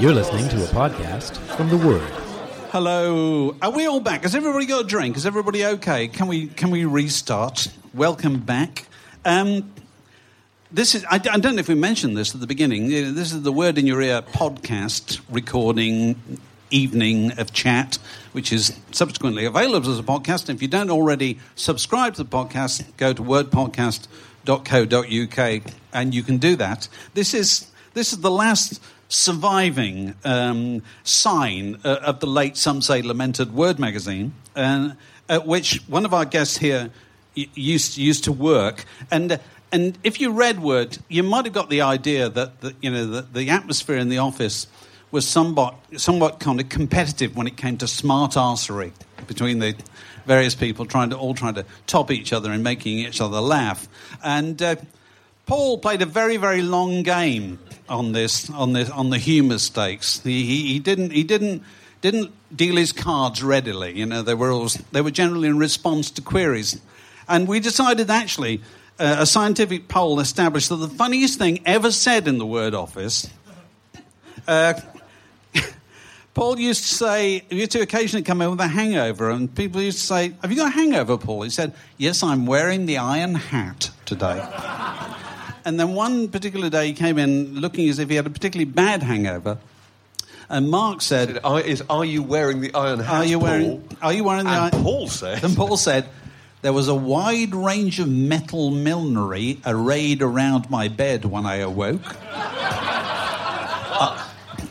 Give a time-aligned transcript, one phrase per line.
[0.00, 2.00] You're listening to a podcast from The Word.
[2.70, 3.54] Hello.
[3.60, 4.22] Are we all back?
[4.22, 5.18] Has everybody got a drink?
[5.18, 6.08] Is everybody okay?
[6.08, 7.68] Can we can we restart?
[7.92, 8.86] Welcome back.
[9.26, 9.70] Um,
[10.72, 12.88] this is I, I don't know if we mentioned this at the beginning.
[12.88, 16.18] This is the Word in Your Ear podcast recording
[16.70, 17.98] evening of chat,
[18.32, 20.48] which is subsequently available as a podcast.
[20.48, 26.38] And if you don't already subscribe to the podcast, go to wordpodcast.co.uk and you can
[26.38, 26.88] do that.
[27.12, 28.80] This is this is the last
[29.10, 34.92] surviving um, sign uh, of the late, some say, lamented Word magazine, uh,
[35.28, 36.90] at which one of our guests here
[37.34, 39.38] used used to work, and.
[39.72, 43.06] And if you read Word, you might have got the idea that, that you know
[43.06, 44.66] the, the atmosphere in the office
[45.12, 48.90] was somewhat somewhat kind of competitive when it came to smart arsery
[49.28, 49.76] between the
[50.26, 53.88] various people trying to all trying to top each other and making each other laugh.
[54.22, 54.76] And uh,
[55.50, 60.20] Paul played a very very long game on this on this on the humour stakes.
[60.22, 61.64] He, he, he didn't he didn't
[62.02, 63.98] didn't deal his cards readily.
[63.98, 66.80] You know, they were always, they were generally in response to queries,
[67.28, 68.62] and we decided actually.
[69.00, 73.30] Uh, a scientific poll established that the funniest thing ever said in the word office
[74.46, 74.74] uh,
[76.34, 79.80] Paul used to say, he used to occasionally come in with a hangover, and people
[79.80, 81.40] used to say, Have you got a hangover, Paul?
[81.40, 84.46] He said, Yes, I'm wearing the iron hat today.
[85.64, 88.70] And then one particular day he came in looking as if he had a particularly
[88.70, 89.58] bad hangover.
[90.48, 93.22] And Mark said, "Are, is, are you wearing the iron hat?
[93.22, 93.80] Are you wearing?
[93.82, 93.98] Paul?
[94.02, 95.44] Are you wearing the and iron?" Paul said.
[95.44, 96.06] And Paul said,
[96.62, 102.16] "There was a wide range of metal millinery arrayed around my bed when I awoke.
[104.02, 104.26] I,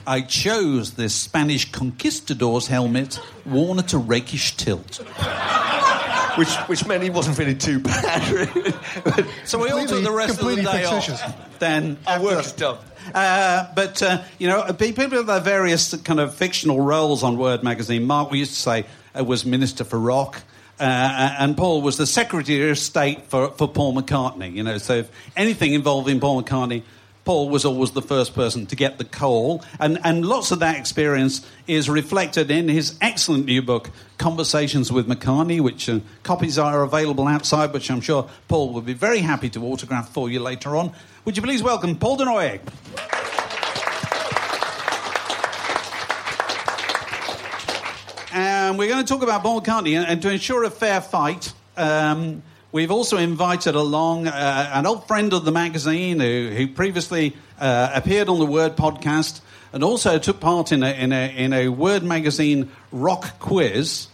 [0.06, 5.00] I chose this Spanish conquistador's helmet worn at a rakish tilt."
[6.39, 8.73] Which, which meant he wasn't feeling too bad, really.
[9.45, 11.22] So we all took the rest of the day fictitious.
[11.22, 11.59] off.
[11.59, 12.77] Then Our work is done.
[13.13, 17.63] Uh, but uh, you know, people have their various kind of fictional roles on Word
[17.63, 18.05] magazine.
[18.05, 18.85] Mark, we used to say,
[19.17, 20.41] uh, was Minister for Rock.
[20.79, 24.53] Uh, and Paul was the Secretary of State for, for Paul McCartney.
[24.53, 26.83] You know, so if anything involving Paul McCartney,
[27.29, 30.78] Paul was always the first person to get the call, and, and lots of that
[30.78, 36.81] experience is reflected in his excellent new book, Conversations with McCartney, which uh, copies are
[36.81, 40.75] available outside, which I'm sure Paul would be very happy to autograph for you later
[40.75, 40.91] on.
[41.25, 42.59] Would you please welcome Paul de?
[48.34, 51.53] And we're going to talk about Paul McCartney, and, and to ensure a fair fight,
[51.78, 52.41] um,
[52.72, 57.91] we've also invited along uh, an old friend of the magazine who, who previously uh,
[57.94, 59.41] appeared on the Word podcast
[59.74, 64.07] and also took part in a, in a, in a Word magazine rock quiz.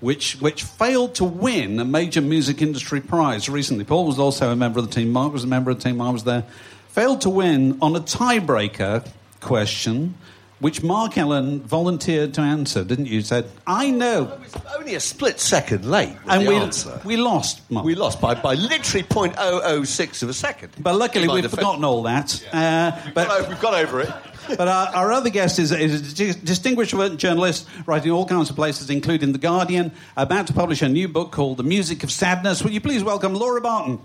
[0.00, 3.84] Which, which failed to win a major music industry prize recently.
[3.84, 5.10] Paul was also a member of the team.
[5.10, 6.00] Mark was a member of the team.
[6.00, 6.46] I was there.
[6.88, 9.06] Failed to win on a tiebreaker
[9.40, 10.14] question,
[10.60, 13.22] which Mark Ellen volunteered to answer, didn't you?
[13.22, 14.24] Said, I know.
[14.24, 16.16] It was only a split second late.
[16.28, 17.00] And we, answer.
[17.04, 17.84] we lost, Mark.
[17.84, 20.72] We lost by, by literally 0.006 of a second.
[20.78, 21.54] But luckily, we've defense.
[21.60, 22.42] forgotten all that.
[22.52, 24.10] Uh, We've but got we've got over it.
[24.56, 28.90] but our, our other guest is, is a distinguished journalist writing all kinds of places,
[28.90, 32.62] including The Guardian, about to publish a new book called The Music of Sadness.
[32.62, 33.98] Will you please welcome Laura Barton?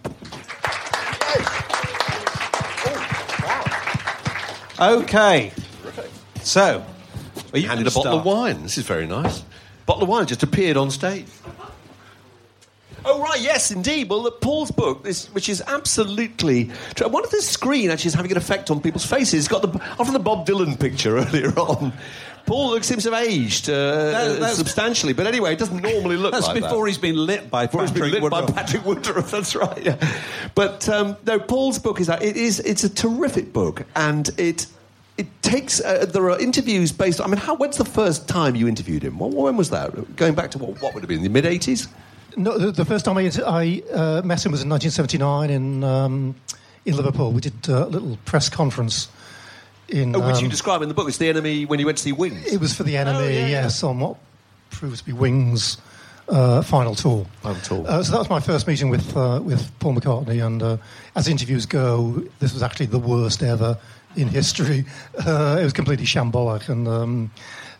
[4.80, 5.54] Okay.
[6.46, 6.86] So,
[7.56, 8.62] you Handed a bottle of wine.
[8.62, 9.44] This is very nice.
[9.88, 11.26] Bottle of wine just appeared on stage.
[13.04, 14.10] Oh right, yes, indeed.
[14.10, 16.72] Well, the Paul's book, this, which is absolutely.
[16.96, 17.08] true.
[17.08, 19.34] Wonder if this screen actually is having an effect on people's faces.
[19.40, 21.94] It's got the after the Bob Dylan picture earlier on.
[22.46, 26.32] Paul looks seems to have aged uh, that's- substantially, but anyway, it doesn't normally look
[26.34, 26.70] That's like that.
[26.70, 29.32] before he's been lit by Before Patrick been lit by Patrick Woodruff.
[29.32, 29.84] That's right.
[29.84, 30.20] Yeah.
[30.54, 34.68] But um, no, Paul's book is that it is it's a terrific book, and it
[35.18, 37.22] it takes uh, there are interviews based.
[37.22, 39.20] I mean, how when's the first time you interviewed him?
[39.20, 40.16] When, when was that?
[40.16, 41.88] Going back to what, what would have been the mid eighties?
[42.38, 46.36] No, the, the first time I, I uh, met him was in 1979 in um,
[46.86, 47.32] in Liverpool.
[47.32, 49.08] We did uh, a little press conference
[49.88, 50.16] in.
[50.16, 51.08] Oh, which you um, describe in the book.
[51.08, 52.46] It's the NME when you went to see Wings.
[52.52, 53.48] it was for the NME, Oh, yeah, yeah.
[53.48, 54.18] yes, on what
[54.70, 55.78] proved to be Wings'
[56.28, 57.26] uh, final tour.
[57.42, 57.86] Final tour.
[57.88, 60.78] Uh, so that was my first meeting with uh, with Paul McCartney, and uh,
[61.16, 63.78] as interviews go, this was actually the worst ever
[64.16, 64.86] in history.
[65.26, 67.32] Uh, it was completely shambolic, and um,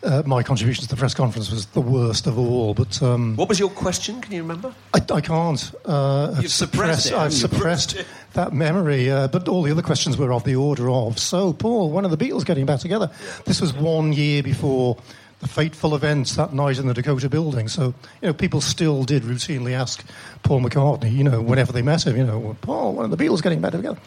[0.02, 2.74] uh, my contribution to the press conference was the worst of all.
[2.74, 4.20] But um, What was your question?
[4.20, 4.74] Can you remember?
[4.94, 5.72] I, I can't.
[5.84, 8.04] Uh, I've You've suppressed it, I've suppressed
[8.34, 9.10] that memory.
[9.10, 12.08] Uh, but all the other questions were of the order of so, Paul, when are
[12.14, 13.10] the Beatles getting back together?
[13.44, 14.96] This was one year before
[15.40, 17.68] the fateful events that night in the Dakota building.
[17.68, 20.04] So, you know, people still did routinely ask
[20.42, 23.42] Paul McCartney, you know, whenever they met him, you know, Paul, when are the Beatles
[23.42, 23.98] getting back together?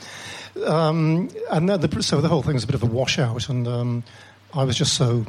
[0.65, 3.49] Um, and then the, so the whole thing was a bit of a washout.
[3.49, 4.03] And um,
[4.53, 5.25] I was just so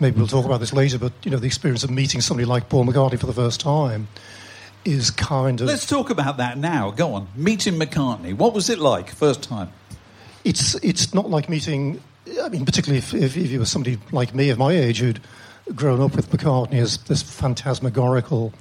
[0.00, 2.68] maybe we'll talk about this later, but you know, the experience of meeting somebody like
[2.68, 4.08] Paul McCartney for the first time
[4.84, 6.90] is kind of Let's talk about that now.
[6.90, 7.28] Go on.
[7.34, 8.32] Meeting McCartney.
[8.34, 9.70] What was it like first time?
[10.44, 12.00] it's it's not like meeting.
[12.42, 15.20] I mean, particularly if, if, if you were somebody like me of my age who'd
[15.74, 18.52] grown up with McCartney as this phantasmagorical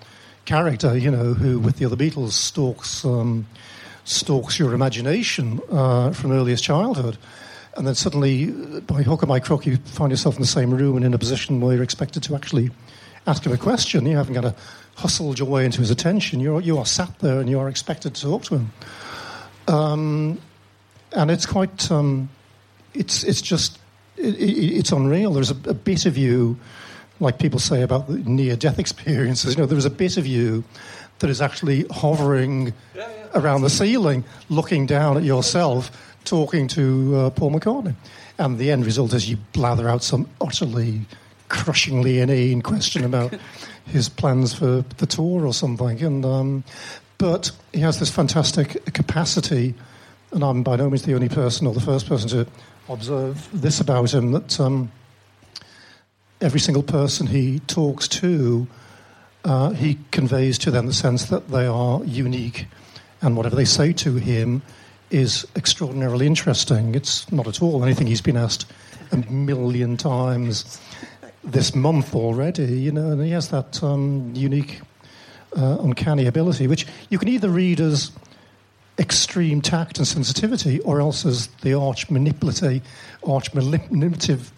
[0.45, 3.47] character, you know, who with the other Beatles stalks um,
[4.07, 7.17] stalks your imagination uh, from earliest childhood.
[7.75, 10.71] And then suddenly, uh, by hook or by crook, you find yourself in the same
[10.71, 12.71] room and in a position where you're expected to actually
[13.27, 14.05] ask him a question.
[14.05, 14.55] You haven't got to
[14.95, 16.39] hustle your way into his attention.
[16.39, 18.71] You're, you are sat there and you are expected to talk to him.
[19.67, 20.41] Um,
[21.11, 22.29] and it's quite, um,
[22.93, 23.77] it's, it's just,
[24.15, 25.33] it, it, it's unreal.
[25.33, 26.57] There's a, a bit of you,
[27.19, 30.63] like people say about the near-death experiences, you know, there's a bit of you
[31.19, 32.73] that is actually hovering
[33.35, 35.91] around the ceiling, looking down at yourself,
[36.25, 37.95] talking to uh, Paul McCartney.
[38.37, 41.01] And the end result is you blather out some utterly
[41.49, 43.33] crushingly inane question about
[43.85, 46.01] his plans for the tour or something.
[46.03, 46.63] And um,
[47.17, 49.73] but he has this fantastic capacity,
[50.31, 52.47] and I'm by no means the only person or the first person to
[52.89, 54.91] observe this about him that um,
[56.41, 58.67] every single person he talks to,
[59.43, 62.67] uh, he conveys to them the sense that they are unique,
[63.21, 64.61] and whatever they say to him
[65.09, 66.95] is extraordinarily interesting.
[66.95, 68.65] It's not at all anything he's been asked
[69.11, 70.79] a million times
[71.43, 74.81] this month already, you know, and he has that um, unique,
[75.55, 78.11] uh, uncanny ability, which you can either read as
[78.99, 82.81] extreme tact and sensitivity, or else as the arch manipulative,
[83.25, 84.51] arch manipulative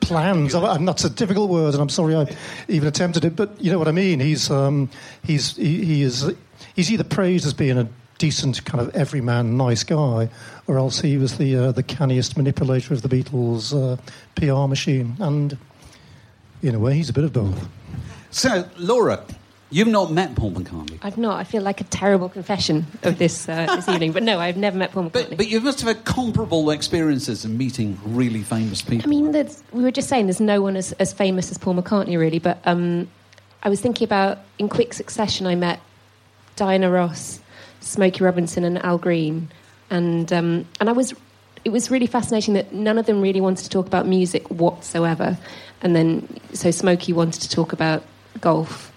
[0.00, 0.54] plans.
[0.54, 2.26] I- And that's a difficult word, and I'm sorry I
[2.68, 4.20] even attempted it, but you know what I mean.
[4.20, 4.90] He's um,
[5.24, 6.30] he's he, he is
[6.74, 7.88] he's either praised as being a
[8.20, 10.28] decent kind of everyman nice guy,
[10.68, 13.96] or else he was the uh, the canniest manipulator of the Beatles' uh,
[14.36, 15.16] PR machine.
[15.18, 15.56] And
[16.62, 17.68] in a way, he's a bit of both.
[18.30, 19.24] So, Laura,
[19.70, 20.98] you've not met Paul McCartney.
[21.02, 21.40] I've not.
[21.40, 24.76] I feel like a terrible confession of this uh, this evening, but no, I've never
[24.76, 25.30] met Paul McCartney.
[25.30, 29.04] But, but you must have had comparable experiences in meeting really famous people.
[29.04, 29.32] I mean,
[29.72, 32.38] we were just saying there's no one as, as famous as Paul McCartney, really.
[32.38, 33.08] But um,
[33.62, 35.80] I was thinking about in quick succession, I met
[36.60, 37.40] Diana Ross,
[37.80, 39.48] Smokey Robinson, and Al Green,
[39.88, 41.14] and um, and I was.
[41.64, 45.38] It was really fascinating that none of them really wanted to talk about music whatsoever,
[45.80, 48.02] and then so Smokey wanted to talk about
[48.42, 48.92] golf,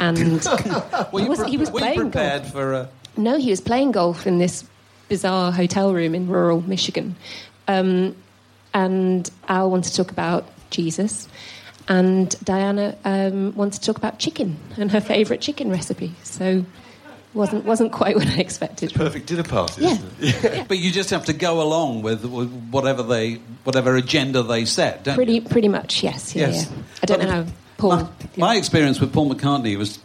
[0.00, 0.18] and
[1.12, 2.52] you, was- pre- he was playing prepared golf.
[2.52, 4.64] for uh, No, he was playing golf in this
[5.08, 7.16] bizarre hotel room in rural Michigan.
[7.68, 8.14] Um,
[8.74, 11.28] and Al wanted to talk about Jesus.
[11.88, 16.14] And Diana um, wanted to talk about chicken and her favourite chicken recipe.
[16.22, 16.64] So
[17.34, 18.92] wasn't wasn't quite what I expected.
[18.94, 19.82] Perfect dinner party.
[19.82, 19.98] Yeah.
[20.20, 20.68] isn't it?
[20.68, 23.34] But you just have to go along with, with whatever they,
[23.64, 25.42] whatever agenda they set, don't Pretty you?
[25.42, 26.34] pretty much, yes.
[26.34, 26.68] Yeah, Yes.
[26.70, 26.82] yeah.
[27.02, 27.46] I don't know how
[27.78, 27.90] Paul.
[27.96, 29.98] My, my experience with Paul McCartney was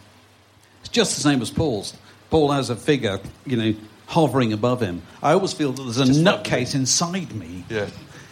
[0.90, 1.94] just the same as Paul's.
[2.30, 3.74] Paul has a figure, you know,
[4.06, 5.02] hovering above him.
[5.22, 7.64] I always feel that there's a Just like nutcase inside me.
[7.68, 7.88] Yeah.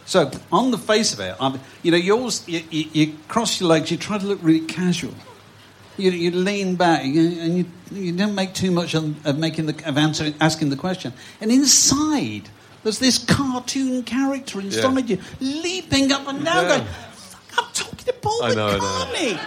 [0.06, 3.60] So on the face of it, I'm, you know, you always you, you, you cross
[3.60, 5.12] your legs, you try to look really casual.
[5.98, 7.14] You, you lean back and
[7.58, 11.12] you, you don't make too much of, making the of answering, asking the question.
[11.40, 12.48] And inside,
[12.82, 16.78] there's this cartoon character inside you, leaping up and down, Yeah.
[16.78, 18.78] going, "Fuck, "I'm talking to Paul I know, I know.
[18.80, 19.38] McCartney."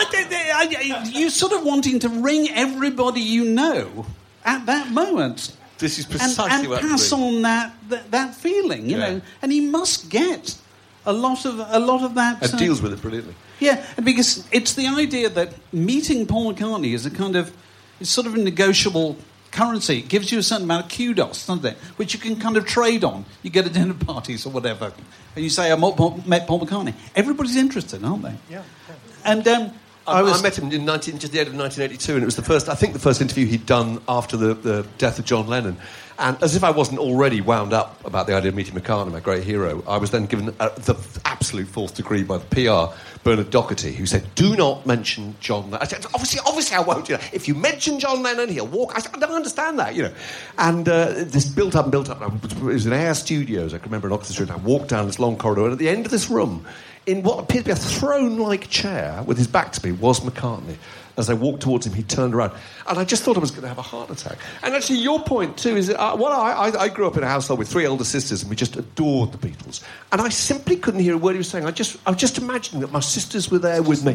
[0.00, 4.06] I I- you sort of wanting to ring everybody you know
[4.44, 8.96] at that moment This is precisely and what pass on that, that that feeling, you
[8.98, 9.10] Yeah.
[9.14, 9.20] know.
[9.42, 10.56] And he must get
[11.06, 12.42] a lot of a lot of that.
[12.42, 13.34] It uh, deals with it brilliantly.
[13.58, 17.52] Yeah, because it's the idea that meeting Paul McCartney is a kind of
[18.00, 19.16] it's sort of a negotiable
[19.50, 19.98] currency.
[19.98, 21.76] It gives you a certain amount of kudos, doesn't it?
[21.96, 23.24] Which you can kind of trade on.
[23.42, 24.92] You get at dinner parties or whatever,
[25.34, 28.36] and you say, "I met Paul McCartney." Everybody's interested, aren't they?
[28.50, 28.62] Yeah.
[29.24, 29.72] And um,
[30.08, 32.26] I, I was- I met him in 19, just the end of 1982, and it
[32.26, 35.24] was the first, I think, the first interview he'd done after the, the death of
[35.24, 35.76] John Lennon.
[36.20, 39.20] And as if I wasn't already wound up about the idea of meeting McCartney, my
[39.20, 43.50] great hero, I was then given uh, the absolute fourth degree by the PR, Bernard
[43.50, 45.78] Doherty, who said, "Do not mention John." Lennon.
[45.80, 47.08] I said, "Obviously, obviously, I won't.
[47.08, 49.94] You know, if you mention John Lennon, he'll walk." I said, "I don't understand that,"
[49.94, 50.12] you know.
[50.58, 52.20] And uh, this built up and built up.
[52.20, 53.72] It was in Air Studios.
[53.72, 54.50] I can remember in Oxford Street.
[54.50, 56.66] I walked down this long corridor, and at the end of this room
[57.08, 60.76] in what appeared to be a throne-like chair with his back to me was McCartney.
[61.16, 62.52] As I walked towards him, he turned around,
[62.86, 64.38] and I just thought I was going to have a heart attack.
[64.62, 67.24] And actually, your point too is that uh, well, I, I, I grew up in
[67.24, 69.82] a household with three elder sisters, and we just adored the Beatles.
[70.12, 71.66] And I simply couldn't hear a word he was saying.
[71.66, 74.12] I just, I was just imagining that my sisters were there with me.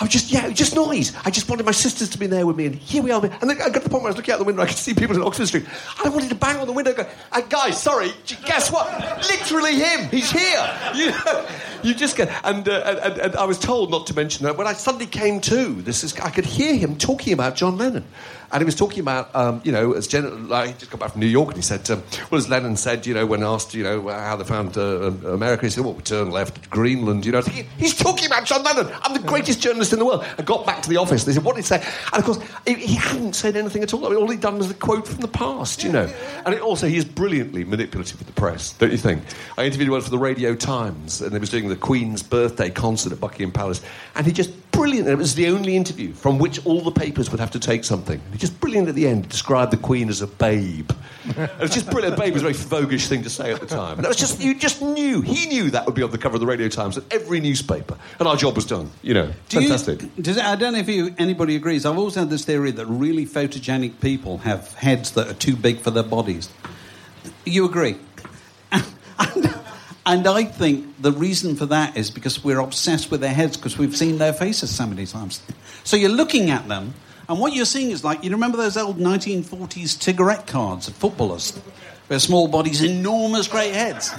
[0.00, 1.14] I was just, yeah, just noise.
[1.26, 3.22] I just wanted my sisters to be there with me, and here we are.
[3.22, 4.68] And then I got to the point where I was looking out the window, I
[4.68, 5.66] could see people in Oxford Street.
[5.98, 8.10] And I wanted to bang on the window, and go, "Uh, guys, sorry,
[8.46, 8.88] guess what?
[9.28, 10.08] Literally him.
[10.08, 10.64] He's here.
[10.98, 11.46] You know,
[11.82, 12.28] you just get.
[12.44, 15.40] And, uh, and, and, I was told not to mention that when I suddenly came
[15.42, 15.80] to.
[15.82, 18.04] This is, I could hear him talking about John Lennon.
[18.50, 21.12] And he was talking about, um, you know, as Jen, like, he just got back
[21.12, 23.74] from New York, and he said, um, well, as Lennon said, you know, when asked,
[23.74, 27.32] you know, how they found uh, America, he said, well, we turned left, Greenland, you
[27.32, 27.42] know.
[27.42, 28.90] He, he's talking about John Lennon.
[29.02, 30.24] I'm the greatest journalist in the world.
[30.38, 31.24] I got back to the office.
[31.24, 31.86] They said, what did he say?
[32.12, 34.06] And of course, he, he hadn't said anything at all.
[34.06, 36.10] I mean, all he'd done was the quote from the past, you know.
[36.46, 39.22] And it also, he is brilliantly manipulative with the press, don't you think?
[39.58, 43.12] I interviewed one for the Radio Times, and they was doing the Queen's birthday concert
[43.12, 43.82] at Buckingham Palace,
[44.14, 45.08] and he just brilliant.
[45.08, 48.20] It was the only interview from which all the papers would have to take something.
[48.38, 50.92] He just brilliant at the end described the Queen as a babe.
[51.26, 52.16] it was just brilliant.
[52.16, 53.96] Babe was a very voguish thing to say at the time.
[53.96, 56.36] And that was just you just knew he knew that would be on the cover
[56.36, 58.92] of the Radio Times and every newspaper, and our job was done.
[59.02, 60.08] You know, Do you- fantastic.
[60.22, 61.84] does, I don't know if you, anybody agrees.
[61.84, 65.80] I've always had this theory that really photogenic people have heads that are too big
[65.80, 66.48] for their bodies.
[67.44, 67.96] You agree?
[69.20, 69.54] And,
[70.06, 73.76] and I think the reason for that is because we're obsessed with their heads because
[73.76, 75.42] we've seen their faces so many times.
[75.82, 76.94] So you're looking at them,
[77.28, 81.58] and what you're seeing is like you remember those old 1940s cigarette cards of footballers,
[82.08, 84.12] their small bodies, enormous great heads.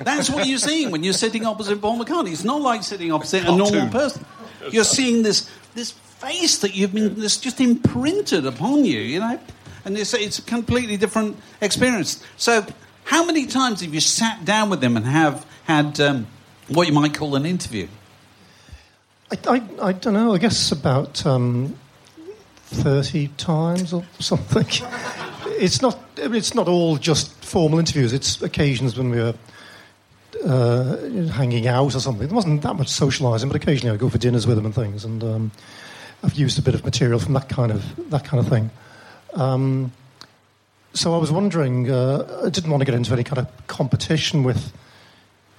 [0.00, 2.32] That's what you're seeing when you're sitting opposite Paul McCartney.
[2.32, 4.24] It's not like sitting opposite a normal person.
[4.70, 9.38] You're seeing this this face that you've been that's just imprinted upon you, you know,
[9.84, 12.22] and it's, it's a completely different experience.
[12.36, 12.66] So,
[13.04, 16.26] how many times have you sat down with them and have had um,
[16.68, 17.88] what you might call an interview?
[19.32, 20.34] I, I, I don't know.
[20.34, 21.78] I guess about um,
[22.70, 24.66] thirty times or something.
[25.58, 25.98] it's not.
[26.16, 28.12] It's not all just formal interviews.
[28.12, 29.34] It's occasions when we were
[30.44, 30.96] uh,
[31.30, 32.26] hanging out or something.
[32.26, 35.04] There wasn't that much socialising, but occasionally I'd go for dinners with them and things.
[35.04, 35.52] And um,
[36.22, 38.70] I've used a bit of material from that kind of that kind of thing.
[39.34, 39.92] Um,
[40.92, 41.90] so I was wondering.
[41.90, 44.72] Uh, I didn't want to get into any kind of competition with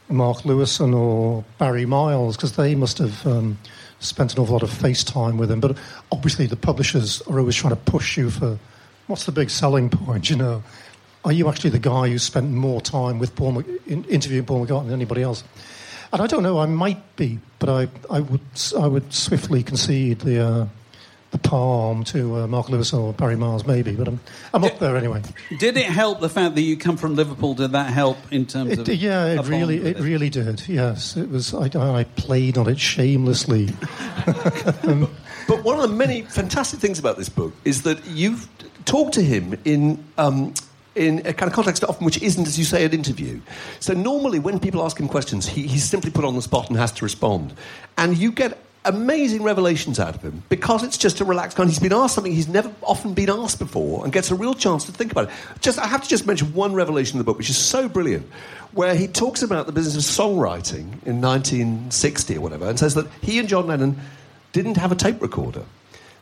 [0.10, 3.58] Mark Lewisohn or Barry Miles because they must have um,
[4.01, 5.60] spent an awful lot of face time with him.
[5.60, 5.77] But
[6.12, 8.60] obviously, the publishers are always trying to push you for
[9.08, 10.63] what's the big selling point, you know?
[11.24, 14.93] Are you actually the guy who spent more time with Paul, interviewing Paul McCartney than
[14.93, 15.43] anybody else?
[16.12, 18.41] And I don't know, I might be, but I, I, would,
[18.77, 20.67] I would swiftly concede the, uh,
[21.31, 24.19] the palm to uh, Mark Lewis or Barry Miles, maybe, but I'm,
[24.53, 25.21] I'm up there anyway.
[25.57, 27.53] Did it help the fact that you come from Liverpool?
[27.53, 28.88] Did that help in terms of?
[28.88, 30.67] Yeah, it bond really, with it really did.
[30.67, 31.53] Yes, it was.
[31.53, 33.69] I, I played on it shamelessly.
[35.47, 38.47] But one of the many fantastic things about this book is that you've
[38.85, 40.01] talked to him in.
[40.17, 40.53] Um,
[40.93, 43.39] in a kind of context often which isn't, as you say, an interview.
[43.79, 46.77] So normally when people ask him questions, he, he's simply put on the spot and
[46.77, 47.53] has to respond.
[47.97, 51.69] And you get amazing revelations out of him because it's just a relaxed kind.
[51.69, 54.85] He's been asked something he's never often been asked before and gets a real chance
[54.85, 55.33] to think about it.
[55.61, 58.27] Just, I have to just mention one revelation in the book, which is so brilliant,
[58.71, 63.07] where he talks about the business of songwriting in 1960 or whatever, and says that
[63.21, 64.00] he and John Lennon
[64.51, 65.63] didn't have a tape recorder.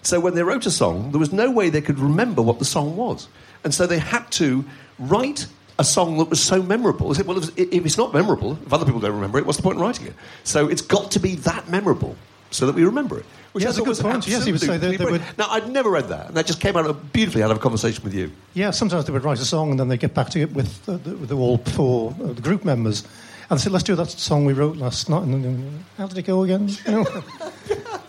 [0.01, 2.65] So when they wrote a song, there was no way they could remember what the
[2.65, 3.27] song was.
[3.63, 4.65] And so they had to
[4.97, 5.47] write
[5.77, 7.09] a song that was so memorable.
[7.09, 9.63] They said, well, if it's not memorable, if other people don't remember it, what's the
[9.63, 10.13] point in writing it?
[10.43, 12.15] So it's got to be that memorable
[12.51, 13.25] so that we remember it.
[13.51, 14.27] Which Yeah, I that's a thought good was point.
[14.27, 15.23] Yes, he would say absolutely they- they.
[15.37, 18.03] Now, I'd never read that, and that just came out beautifully out of a conversation
[18.03, 18.31] with you.
[18.53, 20.85] Yeah, sometimes they would write a song and then they'd get back to it with
[20.85, 23.03] the, the, with all four uh, the group members,
[23.49, 26.17] and they say, "Let's do that song we wrote last night." And then, how did
[26.19, 26.69] it go again?
[26.85, 27.23] You know.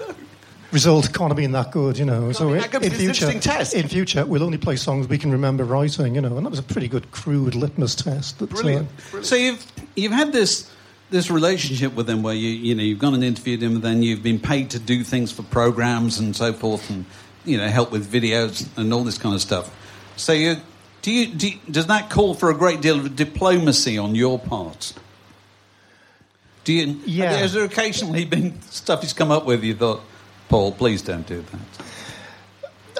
[0.73, 2.31] Result can't have been that good, you know.
[2.31, 3.75] So be that good, in but it's an future, test.
[3.75, 6.37] in future, we'll only play songs we can remember writing, you know.
[6.37, 8.39] And that was a pretty good crude litmus test.
[8.39, 8.89] That, uh, Brilliant.
[9.23, 9.67] So you've
[9.97, 10.71] you've had this
[11.11, 14.02] this relationship with them where you you know you've gone and interviewed him, and then
[14.02, 17.05] you've been paid to do things for programs and so forth, and
[17.45, 19.75] you know help with videos and all this kind of stuff.
[20.17, 20.57] So you
[21.02, 24.38] do you, do you does that call for a great deal of diplomacy on your
[24.38, 24.95] part?
[26.64, 27.00] Do you?
[27.07, 27.37] Yeah.
[27.37, 30.02] Has there occasionally been stuff he's come up with you thought,
[30.49, 31.87] Paul, please don't do that.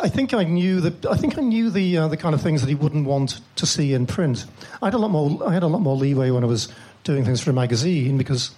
[0.02, 1.11] I think I knew the.
[1.11, 3.67] I think I knew the uh, the kind of things that he wouldn't want to
[3.67, 4.47] see in print.
[4.81, 5.47] I had a lot more.
[5.47, 6.69] I had a lot more leeway when I was
[7.04, 8.50] doing things for a magazine because,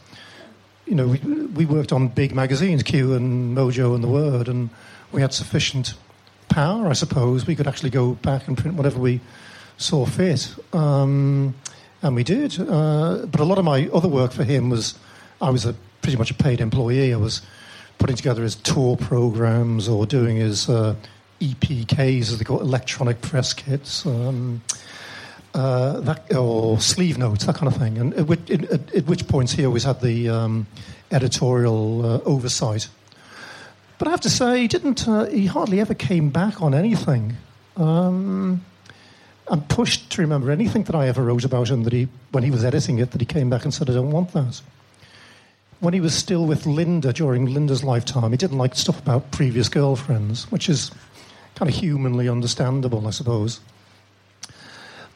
[0.86, 4.70] you know, we, we worked on big magazines, Q and Mojo and The Word, and
[5.12, 5.94] we had sufficient
[6.48, 7.46] power, I suppose.
[7.46, 9.20] We could actually go back and print whatever we
[9.76, 11.54] saw fit, um,
[12.02, 12.58] and we did.
[12.60, 14.98] Uh, but a lot of my other work for him was,
[15.40, 17.12] I was a pretty much a paid employee.
[17.12, 17.42] I was
[17.98, 20.94] putting together his tour programs or doing his uh,
[21.40, 24.04] EPKs, as they call it, electronic press kits.
[24.06, 24.62] Um,
[25.54, 27.98] uh, that, or sleeve notes, that kind of thing.
[27.98, 30.66] And at which, at, at which points he always had the um,
[31.10, 32.88] editorial uh, oversight.
[33.98, 35.06] But I have to say, he didn't.
[35.06, 37.36] Uh, he hardly ever came back on anything.
[37.76, 38.64] Um,
[39.48, 42.50] I'm pushed to remember anything that I ever wrote about him that he, when he
[42.50, 44.60] was editing it, that he came back and said, "I don't want that."
[45.80, 49.68] When he was still with Linda during Linda's lifetime, he didn't like stuff about previous
[49.68, 50.90] girlfriends, which is
[51.54, 53.60] kind of humanly understandable, I suppose.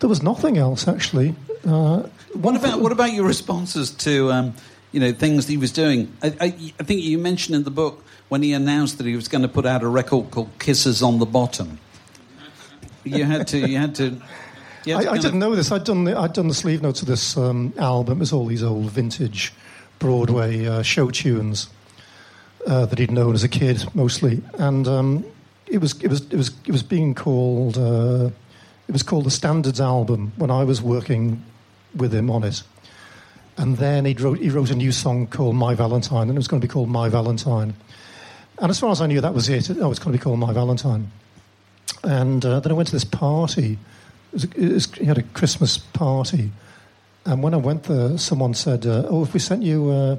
[0.00, 1.35] There was nothing else actually.
[1.65, 2.03] Uh,
[2.35, 4.55] what about what about your responses to um,
[4.93, 6.12] you know things that he was doing?
[6.23, 6.47] I, I,
[6.79, 9.49] I, think you mentioned in the book when he announced that he was going to
[9.49, 11.79] put out a record called "Kisses on the Bottom."
[13.05, 13.59] You had to.
[13.59, 14.21] You had to.
[14.85, 15.35] You had to I, I didn't of...
[15.35, 15.73] know this.
[15.73, 18.19] I'd done the I'd done the sleeve notes of this um, album.
[18.19, 19.53] It was all these old vintage
[19.99, 21.69] Broadway uh, show tunes
[22.67, 25.25] uh, that he'd known as a kid, mostly, and um,
[25.67, 27.79] it was it was it was it was being called.
[28.88, 31.43] It was called the Standards album when I was working
[31.95, 32.62] with him on it.
[33.57, 36.49] And then he wrote, he wrote a new song called My Valentine, and it was
[36.49, 37.75] going to be called My Valentine.
[38.59, 39.71] And as far as I knew, that was it.
[39.71, 41.11] Oh, it's going to be called My Valentine.
[42.02, 43.78] And uh, then I went to this party.
[44.33, 46.52] It was, it was, he had a Christmas party.
[47.25, 50.16] And when I went there, someone said, uh, "Oh, if we sent you, uh,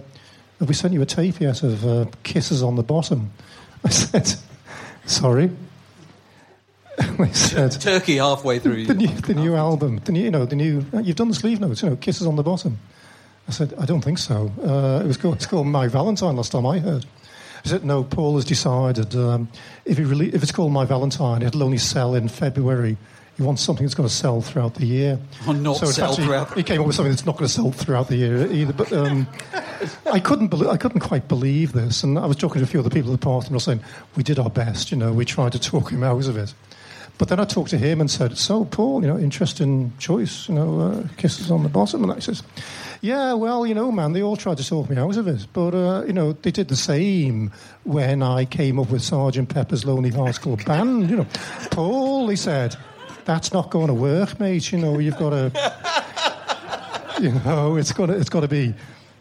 [0.60, 3.32] if we sent you a tape yet of uh, Kisses on the Bottom,"
[3.86, 4.34] I said,
[5.06, 5.50] "Sorry."
[7.18, 10.00] they said Turkey halfway through the new, the new album.
[10.04, 10.86] The new, you know, the new.
[11.02, 11.84] You've done the sleeve notes.
[11.84, 12.80] You know, kisses on the bottom.
[13.48, 14.52] I said, I don't think so.
[14.62, 16.36] Uh, it was called, it's called My Valentine.
[16.36, 17.06] Last time I heard.
[17.64, 18.04] I said, no.
[18.04, 19.48] Paul has decided um,
[19.86, 22.98] if, he rele- if it's called My Valentine, it'll only sell in February.
[23.38, 25.20] He wants something that's going to sell throughout the year.
[25.48, 26.58] Or not so sell actually, throughout.
[26.58, 28.74] He came up with something that's not going to sell throughout the year either.
[28.74, 29.28] But um,
[30.12, 30.48] I couldn't.
[30.48, 32.04] Be- I couldn't quite believe this.
[32.04, 33.64] And I was talking to a few other people at the party, and I was
[33.64, 33.82] saying
[34.16, 34.90] we did our best.
[34.92, 36.54] You know, we tried to talk him out of it.
[37.18, 40.48] But then I talked to him and said, "So, Paul, you know, interesting choice.
[40.48, 42.44] You know, uh, kisses on the bottom." And I says,
[43.02, 45.74] "Yeah, well, you know, man, they all tried to talk me out of it, but
[45.74, 47.52] uh, you know, they did the same
[47.84, 51.10] when I came up with Sergeant Pepper's Lonely Hearts Club Band.
[51.10, 51.28] You know,
[51.72, 52.76] Paul, he said,
[53.26, 54.72] that's not going to work, mate.
[54.72, 55.52] You know, you've got to,
[57.20, 58.76] you know, it's got to, it's got to be."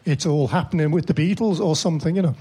[0.04, 2.36] It's all happening with the Beatles or something, you know.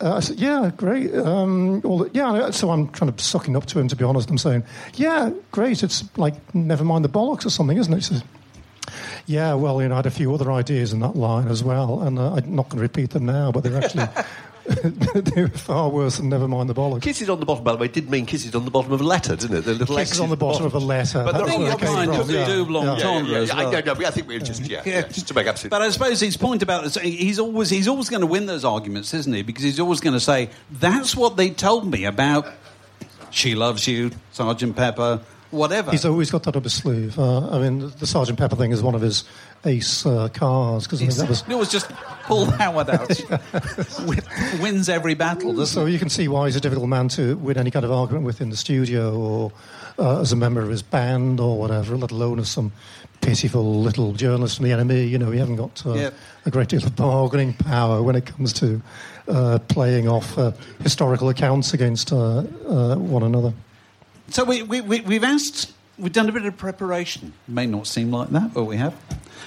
[0.00, 1.14] Uh, I said, yeah, great.
[1.14, 4.28] Um, yeah, so I'm kind of sucking up to him, to be honest.
[4.28, 5.82] I'm saying, yeah, great.
[5.82, 7.96] It's like, never mind the bollocks or something, isn't it?
[7.96, 8.22] He says,
[9.26, 12.00] yeah, well, you know, I had a few other ideas in that line as well,
[12.02, 14.08] and uh, I'm not going to repeat them now, but they're actually
[14.84, 17.02] they were far worse than never mind the bollocks.
[17.02, 19.04] Kisses on the bottom, by the way, did mean kisses on the bottom of a
[19.04, 19.60] letter, didn't it?
[19.62, 21.22] The little kisses on the bottom, bottom, of a letter.
[21.22, 23.68] But I think you're kind of the double entendre yeah, as well.
[23.68, 25.70] I, no, no, I think we're just, yeah, yeah, just to make absolute.
[25.70, 28.64] But I suppose his point about this, he's always he's always going to win those
[28.64, 29.42] arguments, isn't he?
[29.42, 32.46] Because he's always going to say that's what they told me about.
[33.30, 35.20] She loves you, Sergeant Pepper
[35.54, 35.90] whatever.
[35.90, 37.18] He's always got that up his sleeve.
[37.18, 39.24] Uh, I mean, the Sergeant Pepper thing is one of his
[39.64, 41.88] ace uh, cars because I that was it was just
[42.24, 43.08] Paul Howard out
[44.60, 45.64] wins every battle.
[45.66, 45.92] so it?
[45.92, 48.40] you can see why he's a difficult man to win any kind of argument with
[48.40, 49.52] in the studio or
[49.98, 52.72] uh, as a member of his band or whatever, let alone as some
[53.20, 55.08] pitiful little journalist from the NME.
[55.08, 56.14] You know, he haven't got uh, yep.
[56.44, 58.82] a great deal of bargaining power when it comes to
[59.28, 63.52] uh, playing off uh, historical accounts against uh, one another.
[64.30, 67.32] So we, we, we, have asked, we've done a bit of preparation.
[67.46, 68.94] It may not seem like that, but we have.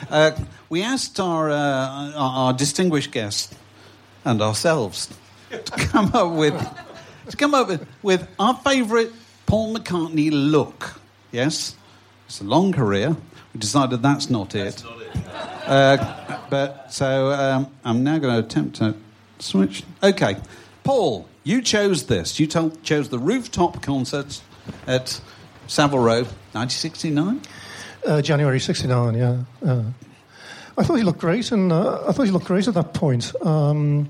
[0.10, 0.32] Uh,
[0.70, 3.56] we asked our, uh, our, our, distinguished guest
[4.24, 5.10] and ourselves
[5.50, 6.54] to come up with,
[7.30, 9.12] to come up with, with our favourite
[9.46, 11.00] Paul McCartney look.
[11.32, 11.76] Yes?
[12.28, 13.16] It's a long career.
[13.54, 14.86] We decided that's not that's it.
[14.86, 15.68] Not it.
[15.68, 18.96] Uh, but so um, I'm now going to attempt to
[19.40, 19.84] switch.
[20.04, 20.38] Okay.
[20.84, 22.40] Paul, you chose this.
[22.40, 24.42] You told, chose the rooftop concerts
[24.88, 25.20] at
[25.68, 27.42] Savile Row, 1969?
[28.06, 29.44] Uh, January 69, yeah.
[29.66, 29.84] Uh,
[30.78, 33.34] I thought he looked great, and uh, I thought he looked great at that point.
[33.46, 34.10] Um,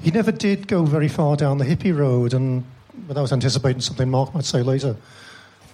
[0.00, 2.64] he never did go very far down the hippie road, and
[3.06, 4.96] without anticipating something Mark might say later,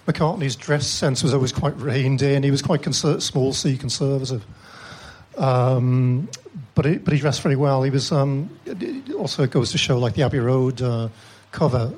[0.07, 2.42] McCartney's dress sense was always quite reined in.
[2.42, 4.44] He was quite conser- small C conservative.
[5.38, 6.29] Um,
[6.75, 7.83] but, he, but he dressed very well.
[7.83, 8.51] He was um,
[9.16, 11.09] also it goes to show like the Abbey Road uh,
[11.53, 11.92] cover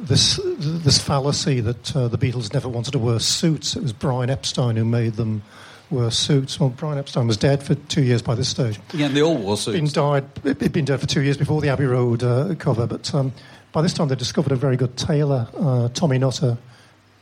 [0.00, 3.76] this this fallacy that uh, the Beatles never wanted to wear suits.
[3.76, 5.42] It was Brian Epstein who made them
[5.90, 6.58] wear suits.
[6.58, 8.78] Well, Brian Epstein was dead for two years by this stage.
[8.94, 9.92] Yeah, they all wore Been suits.
[9.92, 10.24] died.
[10.42, 13.32] He'd been dead for two years before the Abbey Road uh, cover, but um,
[13.72, 16.56] by this time they discovered a very good tailor, uh, Tommy Nutter,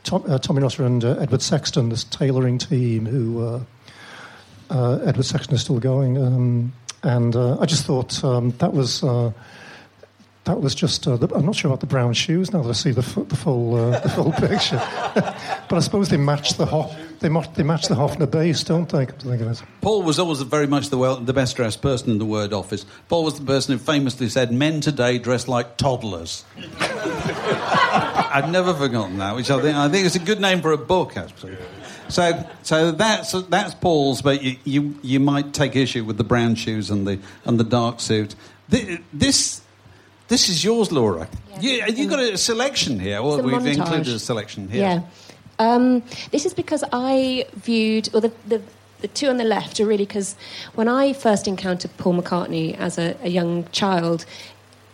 [0.03, 3.05] Tom, uh, Tommy Nutter and uh, Edward Sexton, this tailoring team.
[3.05, 3.59] Who
[4.69, 9.03] uh, Edward Sexton is still going, um, and I just thought um, that was.
[10.49, 11.07] That was just.
[11.07, 13.23] Uh, the, I'm not sure about the brown shoes now that I see the, fu-
[13.23, 14.77] the full uh, the full picture,
[15.13, 18.89] but I suppose they match the Hof, they match they match the Hofner bass, don't
[18.89, 19.05] they?
[19.05, 19.61] Come to think of it.
[19.81, 22.83] Paul was always very much the, well, the best dressed person in the word office.
[23.09, 26.43] Paul was the person who famously said, Men today dress like toddlers.
[26.79, 30.77] I've never forgotten that, which I think, I think is a good name for a
[30.77, 31.57] book, actually.
[32.07, 36.55] So, so that's, that's Paul's, but you, you, you might take issue with the brown
[36.55, 38.33] shoes and the, and the dark suit.
[38.69, 39.61] Thi- This,
[40.29, 41.27] this is yours, Laura.
[41.59, 41.87] Yeah.
[41.87, 43.21] You, you got a selection here.
[43.21, 43.77] Well, we've montage.
[43.77, 44.81] included a selection here.
[44.81, 45.01] Yeah.
[45.59, 48.61] Um, this is because I viewed, or the, the,
[49.01, 50.35] the two on the left are really because
[50.75, 54.25] when I first encountered Paul McCartney as a, a young child,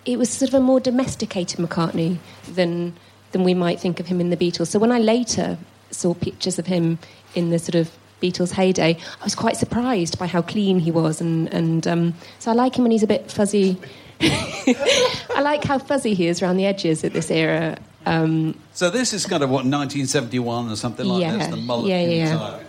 [0.05, 2.17] it was sort of a more domesticated McCartney
[2.47, 2.93] than,
[3.31, 4.67] than we might think of him in the Beatles.
[4.67, 5.57] So when I later
[5.91, 6.97] saw pictures of him
[7.35, 7.91] in the sort of
[8.31, 11.21] Beatles heyday, I was quite surprised by how clean he was.
[11.21, 13.77] And, and um, so I like him when he's a bit fuzzy.
[14.21, 17.77] I like how fuzzy he is around the edges at this era.
[18.05, 21.37] Um, So this is kind of what 1971 or something like Yeah.
[21.37, 21.47] this.
[21.47, 22.59] The mullet Yeah, yeah.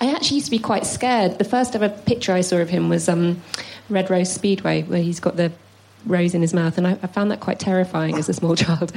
[0.00, 1.38] I actually used to be quite scared.
[1.38, 3.40] The first ever picture I saw of him was um,
[3.88, 5.52] Red Rose Speedway, where he's got the
[6.06, 8.92] rose in his mouth, and I, I found that quite terrifying as a small child.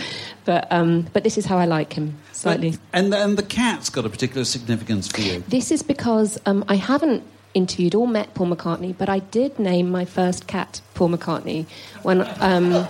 [0.46, 2.72] But um, but this is how I like him slightly.
[2.72, 5.44] But- and and the cat's got a particular significance for you.
[5.48, 9.92] This is because um, I haven't interviewed or met Paul McCartney, but I did name
[9.92, 11.66] my first cat Paul McCartney
[12.02, 12.86] when um,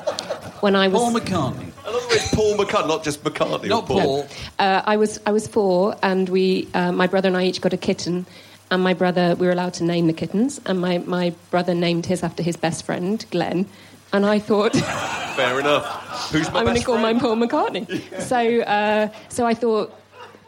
[0.61, 1.01] when I was.
[1.01, 3.67] Paul McCartney, I love the it's Paul McCartney, not just McCartney.
[3.67, 4.27] not or Paul.
[4.59, 7.73] Uh, I was I was four, and we uh, my brother and I each got
[7.73, 8.25] a kitten,
[8.71, 12.05] and my brother we were allowed to name the kittens, and my, my brother named
[12.05, 13.67] his after his best friend Glenn,
[14.13, 14.73] and I thought
[15.35, 16.31] Fair enough.
[16.31, 17.17] Who's my I'm going to call friend?
[17.17, 18.01] mine Paul McCartney.
[18.21, 19.91] So uh, so I thought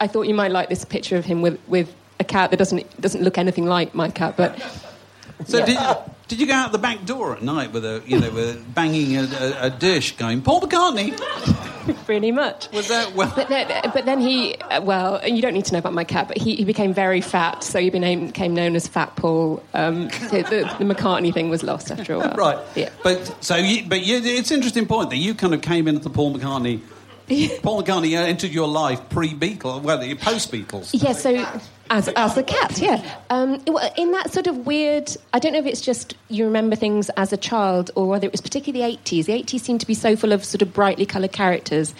[0.00, 3.00] I thought you might like this picture of him with with a cat that doesn't
[3.00, 4.56] doesn't look anything like my cat, but
[5.44, 5.66] So Yeah.
[5.66, 5.96] did you,
[6.28, 9.16] did you go out the back door at night with a you know with banging
[9.16, 11.16] a, a, a dish, going Paul McCartney?
[12.04, 12.70] pretty much.
[12.72, 13.32] Was that well?
[13.34, 16.28] But then, but then he, uh, well, you don't need to know about my cat,
[16.28, 19.62] but he, he became very fat, so he became, became known as Fat Paul.
[19.74, 22.34] Um, so the, the McCartney thing was lost after a while.
[22.34, 22.58] Right.
[22.74, 22.90] Yeah.
[23.02, 26.00] But so you, but you, it's an interesting point that you kind of came into
[26.00, 26.80] the Paul McCartney.
[27.62, 30.90] Paul McCartney entered your life pre-Beatles, well, post Beatles.
[30.92, 33.18] Yeah, so as, as a cat, yeah.
[33.30, 33.62] Um,
[33.96, 37.32] in that sort of weird, I don't know if it's just you remember things as
[37.32, 39.26] a child or whether it was particularly the 80s.
[39.26, 41.94] The 80s seemed to be so full of sort of brightly coloured characters,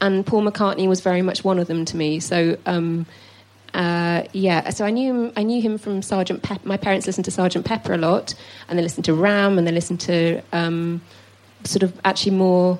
[0.00, 2.20] and Paul McCartney was very much one of them to me.
[2.20, 2.56] So.
[2.66, 3.06] Um,
[3.74, 6.66] uh, yeah, so I knew him, I knew him from Sergeant Pepper.
[6.66, 8.34] My parents listened to Sergeant Pepper a lot,
[8.68, 11.02] and they listened to Ram, and they listened to um,
[11.64, 12.78] sort of actually more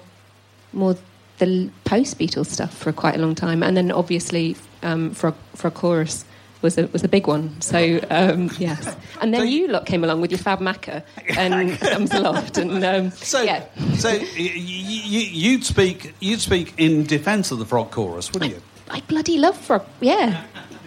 [0.72, 0.96] more
[1.36, 5.68] the post Beatles stuff for quite a long time, and then obviously um, for for
[5.68, 6.24] a chorus
[6.66, 7.44] was a was a big one.
[7.60, 7.78] So
[8.10, 8.82] um, yes,
[9.20, 11.02] and then So you- you lot came along with your Fab Macca
[11.38, 13.62] and Thumbs Aloft, and um, So, yeah,
[13.96, 18.52] so y- y- y- you'd speak you'd speak in defence of the Frog Chorus, wouldn't
[18.54, 18.60] you?
[18.90, 19.82] I bloody love Frog.
[20.00, 20.44] Yeah,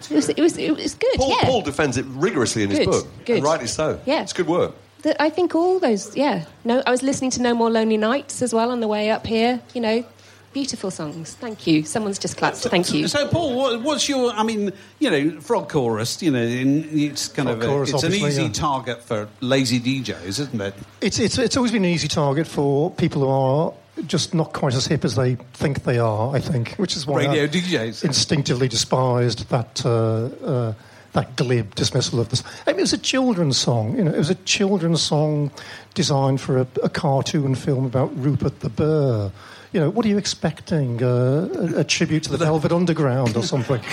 [0.10, 1.15] it was it was it was good.
[1.18, 3.08] Paul, yeah, Paul defends it rigorously in his book.
[3.26, 3.38] good.
[3.38, 4.00] And rightly so.
[4.06, 4.22] Yeah.
[4.24, 4.74] It's good work.
[5.02, 6.15] The- I think all those.
[6.15, 9.10] Yeah, no, I was listening to No More Lonely Nights as well on the way
[9.12, 9.60] up here.
[9.74, 10.04] You know.
[10.52, 11.36] Beautiful songs.
[11.36, 11.84] Thank you.
[11.84, 12.58] Someone's just clapped.
[12.58, 13.08] Thank you.
[13.08, 14.32] So, Paul, what, what's your?
[14.32, 16.24] I mean, you know, Frog Chorus.
[16.24, 18.50] You know, in, it's kind Frog of a, Chorus, it's an easy yeah.
[18.52, 20.74] target for lazy DJs, isn't it?
[21.02, 23.74] It's, it's, it's always been an easy target for people who are
[24.08, 27.26] just not quite as hip as they think they are, I think, which is why
[27.26, 28.04] Radio 1 DJs.
[28.04, 30.74] instinctively despised that, uh, uh,
[31.14, 32.44] that glib dismissal of this.
[32.66, 35.52] I mean, it was a children's song, you know, it was a children's song
[35.94, 39.32] designed for a, a cartoon film about Rupert the Bear.
[39.71, 41.03] You know, what are you expecting?
[41.03, 43.79] Uh, a, a tribute to the Velvet Underground or something?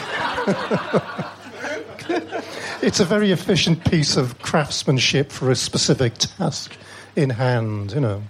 [2.83, 6.75] it's a very efficient piece of craftsmanship for a specific task
[7.15, 8.23] in hand, you know.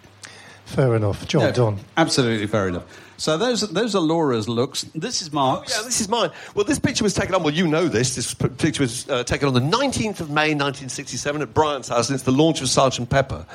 [0.64, 1.78] Fair enough, job No, done.
[1.96, 2.82] Absolutely fair enough.
[3.18, 4.82] So those those are Laura's looks.
[4.94, 5.74] This is Mark's.
[5.74, 6.30] Yeah, this is mine.
[6.54, 8.14] Well, this picture was taken on, well, you know this.
[8.14, 12.14] This picture was uh, taken on the 19th of May 1967 at Brian's house, and
[12.14, 13.46] it's the launch of Sergeant Pepper.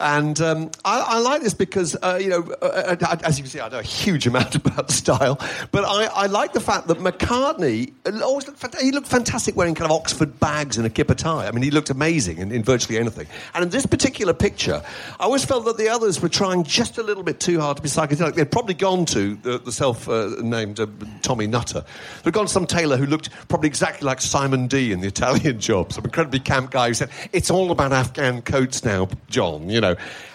[0.00, 3.50] And um, I, I like this because, uh, you know, uh, uh, as you can
[3.50, 6.98] see, I know a huge amount about style, but I, I like the fact that
[6.98, 11.46] McCartney always looked, he looked fantastic wearing kind of Oxford bags and a kipper tie.
[11.46, 13.26] I mean, he looked amazing in, in virtually anything.
[13.54, 14.82] And in this particular picture,
[15.18, 17.82] I always felt that the others were trying just a little bit too hard to
[17.82, 18.34] be psychedelic.
[18.34, 20.86] They'd probably gone to the, the self-named uh,
[21.22, 21.84] Tommy Nutter.
[22.22, 25.60] They'd gone to some tailor who looked probably exactly like Simon Dee in the Italian
[25.60, 29.80] job, some incredibly camp guy who said, it's all about Afghan coats now, John, you
[29.80, 29.85] know.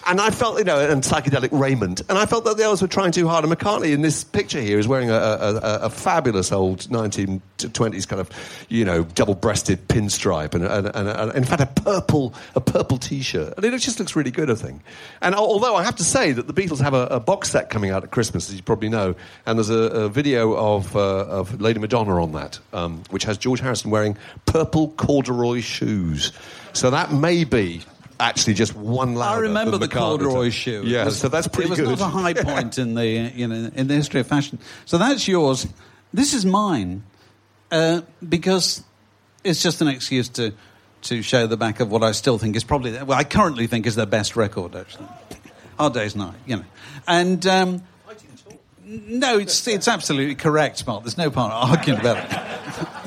[0.07, 2.01] And I felt, you know, and psychedelic raiment.
[2.09, 3.45] And I felt that the others were trying too hard.
[3.45, 8.19] And McCartney in this picture here is wearing a, a, a, fabulous old 1920s kind
[8.19, 8.29] of,
[8.67, 13.53] you know, double-breasted pinstripe and, and, and, and, in fact, a purple, a purple T-shirt.
[13.57, 14.81] And it just looks really good, I think.
[15.21, 17.91] And although I have to say that the Beatles have a, a box set coming
[17.91, 21.61] out at Christmas, as you probably know, and there's a, a video of, uh, of
[21.61, 26.31] Lady Madonna on that, um, which has George Harrison wearing purple corduroy shoes.
[26.73, 27.81] So that may be
[28.21, 29.37] actually just one louder.
[29.37, 30.19] I remember than the McCartney.
[30.19, 30.83] corduroy shoe.
[30.85, 31.79] Yeah, was- so that's pretty good.
[31.79, 31.99] It was good.
[31.99, 34.59] not a high point in the you know in the history of fashion.
[34.85, 35.67] So that's yours.
[36.13, 37.03] This is mine
[37.71, 38.83] uh, because
[39.43, 40.53] it's just an excuse to
[41.03, 43.87] to show the back of what I still think is probably well I currently think
[43.87, 45.07] is their best record actually.
[45.79, 46.65] Hard Day's Night, you know,
[47.07, 47.45] and.
[47.47, 47.83] Um,
[48.83, 51.03] no, it's it's absolutely correct, Mark.
[51.03, 52.17] There's no point arguing about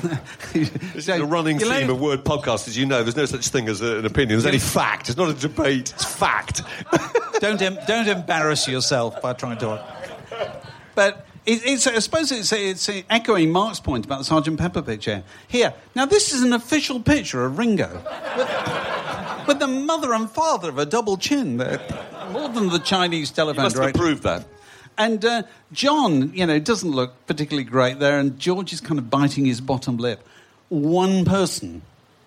[0.03, 0.19] it.
[0.55, 3.03] Is a running You know- theme of Word Podcast, as you know.
[3.03, 4.29] There's no such thing as an opinion.
[4.39, 5.09] There's only fact.
[5.09, 5.91] It's not a debate.
[5.93, 6.61] It's fact.
[7.39, 9.83] don't em- don't embarrass yourself by trying to.
[10.95, 15.23] But it, it's I suppose it's it's echoing Mark's point about the Sergeant Pepper picture
[15.47, 15.73] here.
[15.95, 18.01] Now this is an official picture of Ringo
[18.37, 21.57] with, with the mother and father of a double chin.
[21.57, 21.79] There,
[22.31, 23.99] more than the Chinese You telephone must have director.
[23.99, 24.45] proved that.
[24.97, 29.09] And uh, John, you know, doesn't look particularly great there, and George is kind of
[29.09, 30.25] biting his bottom lip.
[30.69, 31.81] One person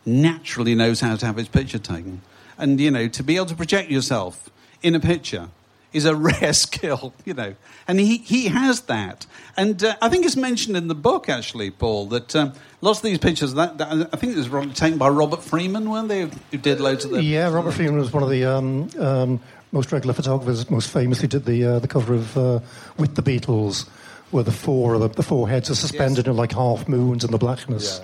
[0.05, 2.23] naturally knows how to have his picture taken.
[2.57, 4.51] And, you know, to be able to project yourself
[4.83, 5.49] in a picture
[5.93, 7.55] is a rare skill, you know.
[7.87, 9.27] And he, he has that.
[9.57, 13.05] And uh, I think it's mentioned in the book, actually, Paul, that um, lots of
[13.05, 16.59] these pictures, that, that, I think it was taken by Robert Freeman, weren't they, who
[16.59, 17.23] did loads of them?
[17.23, 19.41] Yeah, Robert Freeman was one of the um, um,
[19.73, 20.69] most regular photographers.
[20.71, 22.61] Most famously, did the uh, the cover of uh,
[22.97, 23.89] with the Beatles,
[24.31, 27.39] where the four the, the four heads are suspended in like half moons in the
[27.39, 28.01] blackness.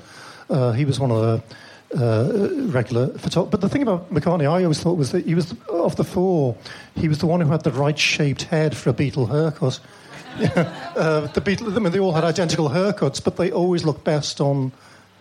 [0.48, 1.42] Uh, he was one of the
[1.94, 3.50] uh, regular photographers.
[3.50, 6.56] But the thing about McCartney, I always thought was that he was of the four,
[6.96, 9.80] he was the one who had the right shaped head for a Beatle haircut.
[10.96, 14.40] uh, the Beatles, I mean, they all had identical haircuts, but they always looked best
[14.40, 14.72] on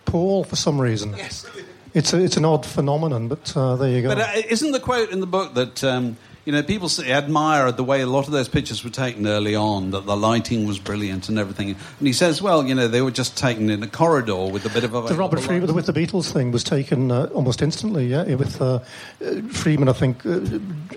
[0.04, 1.14] Paul for some reason.
[1.16, 1.46] Yes.
[1.94, 4.08] It's a, it's an odd phenomenon, but uh, there you go.
[4.08, 7.72] But uh, isn't the quote in the book that um, you know people say, admire
[7.72, 10.78] the way a lot of those pictures were taken early on, that the lighting was
[10.78, 13.86] brilliant and everything, and he says, well, you know, they were just taken in a
[13.86, 17.10] corridor with a bit of a the Robert Freeman with the Beatles thing was taken
[17.10, 18.06] uh, almost instantly.
[18.06, 18.80] Yeah, with uh,
[19.24, 20.30] uh, Freeman, I think, uh,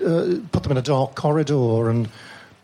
[0.04, 2.08] uh, put them in a dark corridor and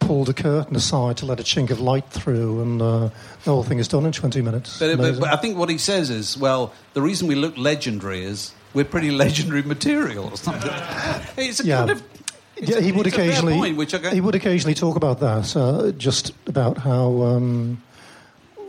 [0.01, 3.09] pulled a curtain aside to let a chink of light through, and uh,
[3.44, 4.79] the whole thing is done in twenty minutes.
[4.79, 8.23] But, but, but I think what he says is, well, the reason we look legendary
[8.25, 10.70] is we're pretty legendary material or something.
[11.38, 11.79] It's a Yeah.
[11.79, 12.03] kind of.
[12.57, 15.57] Yeah, he would it's a fair occasionally point, I he would occasionally talk about that,
[15.57, 17.83] uh, just about how um,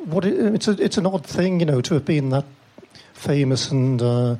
[0.05, 2.45] what it, it's a it's an odd thing, you know, to have been that
[3.13, 4.35] famous and uh,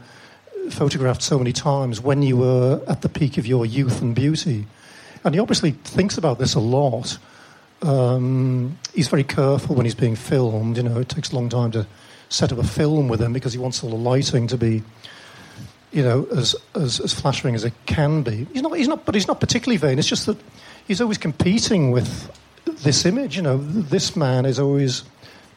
[0.69, 4.65] photographed so many times when you were at the peak of your youth and beauty,
[5.23, 7.17] and he obviously thinks about this a lot.
[7.81, 10.77] Um, he's very careful when he's being filmed.
[10.77, 11.86] You know, it takes a long time to
[12.29, 14.81] set up a film with him because he wants all the lighting to be
[15.95, 18.45] you know, as, as, as flattering as it can be.
[18.51, 19.97] He's not, he's not, but he's not particularly vain.
[19.97, 20.38] It's just that
[20.86, 22.29] he's always competing with
[22.84, 23.38] this image.
[23.38, 25.05] You know, this man is always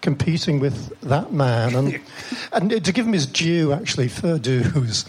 [0.00, 1.74] competing with that man.
[1.74, 2.00] And,
[2.52, 5.06] and to give him his due, actually, fair dues,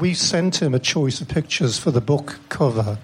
[0.00, 2.98] we sent him a choice of pictures for the book cover.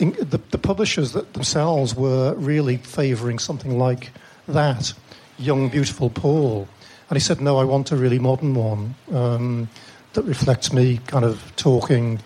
[0.00, 4.10] In, the, the publishers that themselves were really favouring something like
[4.48, 4.92] that,
[5.38, 6.66] young, beautiful Paul.
[7.08, 8.96] And he said, no, I want a really modern one.
[9.12, 9.68] Um,
[10.18, 12.18] that reflects me kind of talking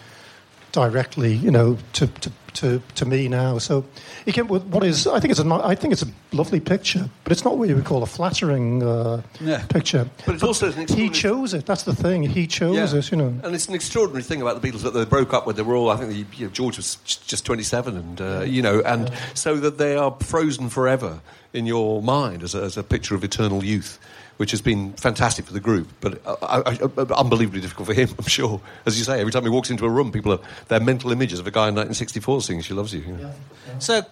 [0.73, 3.59] directly, you know, to, to, to, to me now.
[3.59, 3.85] So,
[4.25, 7.11] he came with what is, I think it's a, I think it's a lovely picture,
[7.25, 9.63] but it's not what you would call a flattering uh, Yeah.
[9.67, 10.09] picture.
[10.25, 11.67] But it's also an he chose it.
[11.67, 12.23] That's the thing.
[12.23, 12.99] He chose Yeah.
[12.99, 13.11] it.
[13.11, 13.35] You know.
[13.45, 15.75] And it's an extraordinary thing about the Beatles that they broke up when they were
[15.75, 19.57] all, I think you know, George was just 27, and, uh, you know, and so
[19.57, 21.21] that they are frozen forever
[21.53, 23.99] in your mind as a, as a picture of eternal youth.
[24.39, 27.95] Which has been fantastic for the group, but uh, I, I, I- unbelievably difficult for
[27.95, 28.61] him, I'm sure.
[28.87, 31.39] As you say, every time he walks into a room, people are their mental images
[31.39, 33.33] of a guy in 1964 singing "She Loves You." you know.
[33.79, 34.03] So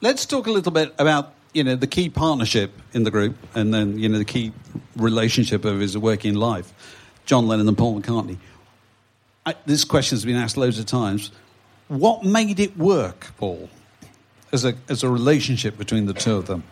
[0.00, 3.72] let's talk a little bit about you know, the key partnership in the group, and
[3.72, 4.52] then you know the key
[4.96, 6.72] relationship of his working life,
[7.24, 8.38] John Lennon and Paul McCartney.
[9.46, 11.30] I, this question has been asked loads of times.
[11.88, 13.70] What made it work, Paul,
[14.52, 16.62] as a as a relationship between the two of them?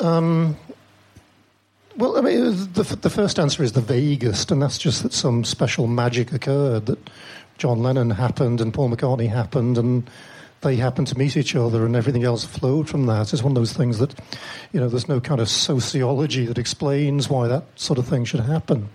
[0.00, 0.56] Um,
[1.98, 5.44] well, I mean, the, the first answer is the vaguest, and that's just that some
[5.44, 7.10] special magic occurred that
[7.58, 10.08] John Lennon happened and Paul McCartney happened, and
[10.60, 13.32] they happened to meet each other, and everything else flowed from that.
[13.32, 14.14] It's one of those things that,
[14.72, 18.40] you know, there's no kind of sociology that explains why that sort of thing should
[18.40, 18.88] happen.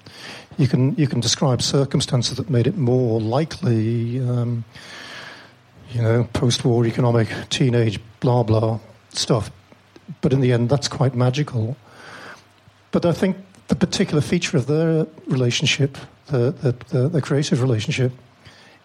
[0.58, 4.20] You can you can describe circumstances that made it more likely.
[4.20, 4.64] Um,
[5.92, 9.52] you know, post-war economic teenage blah blah stuff,
[10.22, 11.78] but in the end, that's quite magical.
[12.94, 13.36] But I think
[13.70, 18.12] the particular feature of their relationship, the, the, the, the creative relationship,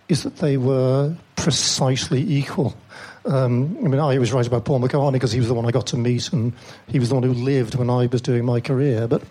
[0.08, 2.74] is that they were precisely equal.
[3.26, 5.70] Um, I mean, I was right about Paul McCartney because he was the one I
[5.70, 6.54] got to meet, and
[6.86, 9.06] he was the one who lived when I was doing my career.
[9.06, 9.22] But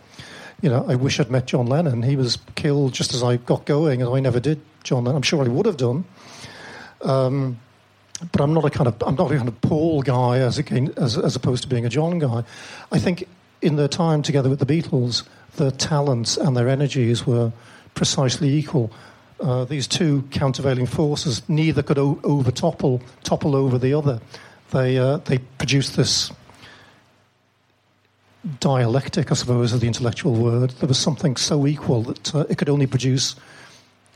[0.61, 2.03] you know, I wish I'd met John Lennon.
[2.03, 5.17] He was killed just as I got going, and I never did John Lennon.
[5.17, 6.05] I'm sure I would have done.
[7.01, 7.59] Um,
[8.31, 10.93] but I'm not a kind of I'm not a kind of Paul guy as, again,
[10.97, 12.43] as as opposed to being a John guy.
[12.91, 13.27] I think
[13.61, 15.23] in their time together with the Beatles,
[15.55, 17.51] their talents and their energies were
[17.95, 18.91] precisely equal.
[19.39, 24.19] Uh, these two countervailing forces, neither could o- over topple, topple over the other.
[24.71, 26.31] They, uh, they produced this
[28.59, 30.71] dialectic, I suppose, is the intellectual word.
[30.71, 33.35] There was something so equal that uh, it could only produce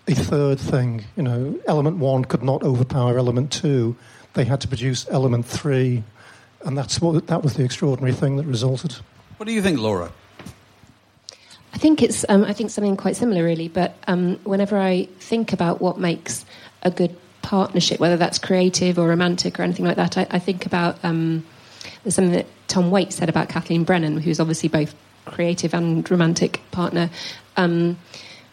[0.08, 1.06] a third thing.
[1.16, 3.96] You know, element one could not overpower element two.
[4.34, 6.04] They had to produce element three,
[6.64, 8.96] and that's what that was the extraordinary thing that resulted.
[9.42, 10.12] What do you think, Laura?
[11.74, 13.70] I think it's um, I think something quite similar, really.
[13.70, 16.46] But um, whenever I think about what makes
[16.84, 20.68] a good partnership, whether that's creative or romantic or anything like that, I, I think
[20.68, 21.44] about um,
[22.04, 24.94] there's something that Tom Waits said about Kathleen Brennan, who's obviously both
[25.26, 27.10] creative and romantic partner.
[27.58, 27.98] Um,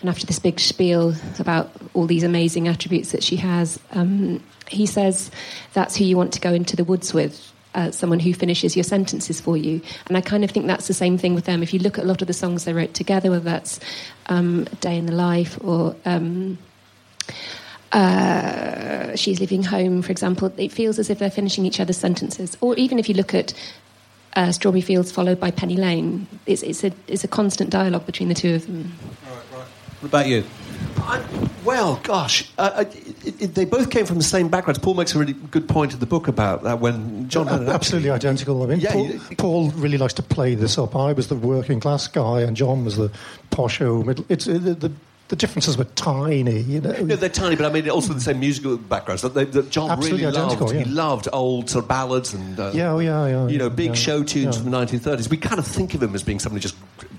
[0.01, 4.87] and after this big spiel about all these amazing attributes that she has, um, he
[4.87, 5.31] says
[5.75, 8.85] that's who you want to go into the woods with uh, someone who finishes your
[8.85, 9.81] sentences for you.
[10.07, 11.63] And I kind of think that's the same thing with them.
[11.63, 13.81] If you look at a lot of the songs they wrote together, whether that's
[14.27, 16.59] um, Day in the Life or um,
[17.93, 22.57] uh, She's Leaving Home, for example, it feels as if they're finishing each other's sentences.
[22.61, 23.55] Or even if you look at
[24.35, 28.29] uh, Strawberry Fields followed by Penny Lane, it's, it's, a, it's a constant dialogue between
[28.29, 28.93] the two of them.
[29.29, 29.67] All right, right.
[30.01, 30.45] What about you?
[30.99, 32.85] I, well, gosh, uh,
[33.25, 34.79] it, it, they both came from the same backgrounds.
[34.79, 37.49] Paul makes a really good point in the book about that when John.
[37.49, 38.63] Uh, absolutely identical.
[38.63, 40.97] I mean, Yeah, Paul, you- Paul really likes to play this up.
[40.97, 43.11] I was the working class guy, and John was the
[43.51, 44.25] posho middle.
[44.29, 44.93] It's uh, the, the
[45.29, 46.61] the differences were tiny.
[46.61, 49.45] You know, No, they're tiny, but I mean also the same musical backgrounds that, they,
[49.45, 50.53] that John Absolutely really loved.
[50.53, 50.85] identical, yeah.
[50.85, 53.89] He loved old sort of ballads and uh, Yeah, oh, yeah, yeah, you know big
[53.89, 54.63] yeah, show tunes yeah.
[54.63, 55.29] from the 1930s.
[55.29, 56.77] We kind of think of him as being that just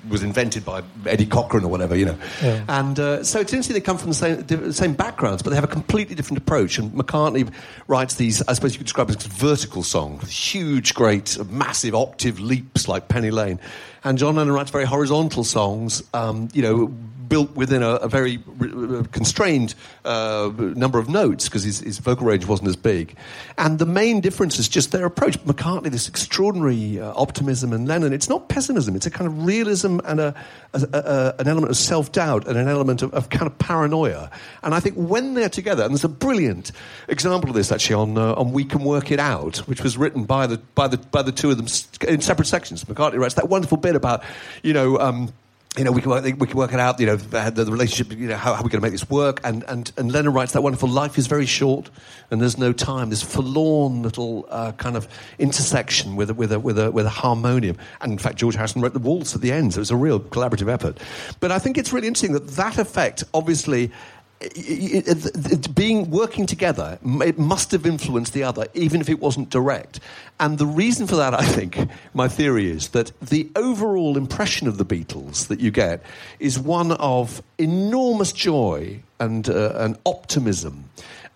[0.09, 2.17] was invented by Eddie Cochran or whatever, you know.
[2.41, 2.63] Yeah.
[2.67, 5.55] And uh, so it's interesting they come from the same, the same backgrounds, but they
[5.55, 6.77] have a completely different approach.
[6.77, 7.51] And McCartney
[7.87, 12.87] writes these, I suppose you could describe as vertical songs, huge, great, massive octave leaps
[12.87, 13.59] like Penny Lane.
[14.03, 16.93] And John Lennon writes very horizontal songs, um, you know,
[17.29, 22.25] built within a, a very uh, constrained uh, number of notes because his, his vocal
[22.25, 23.15] range wasn't as big.
[23.57, 25.39] And the main difference is just their approach.
[25.45, 29.99] McCartney, this extraordinary uh, optimism, and Lennon, it's not pessimism, it's a kind of realism
[30.05, 30.35] and a,
[30.73, 34.31] a, a, an element of self doubt and an element of, of kind of paranoia.
[34.63, 36.71] And I think when they're together, and there's a brilliant
[37.07, 40.23] example of this actually on, uh, on We Can Work It Out, which was written
[40.23, 41.67] by the, by the, by the two of them
[42.09, 42.83] in separate sections.
[42.85, 44.23] McCartney writes that wonderful bit about,
[44.63, 45.31] you know, um,
[45.77, 46.99] you know, we can work, we can work it out.
[46.99, 48.17] You know, the, relationship.
[48.17, 49.39] You know, how, how are we going to make this work?
[49.43, 50.89] And and and Lennon writes that wonderful.
[50.89, 51.91] Life is very short,
[52.31, 53.11] and there's no time.
[53.11, 57.09] This forlorn little uh, kind of intersection with a, with a with a with a
[57.09, 57.77] harmonium.
[58.01, 59.95] And in fact, George Harrison wrote the waltz at the end, so it was a
[59.95, 60.97] real collaborative effort.
[61.39, 63.91] But I think it's really interesting that that effect, obviously.
[65.73, 69.99] Being working together, it must have influenced the other, even if it wasn't direct.
[70.39, 71.77] And the reason for that, I think,
[72.13, 76.03] my theory is that the overall impression of the Beatles that you get
[76.39, 80.85] is one of enormous joy and, uh, and optimism.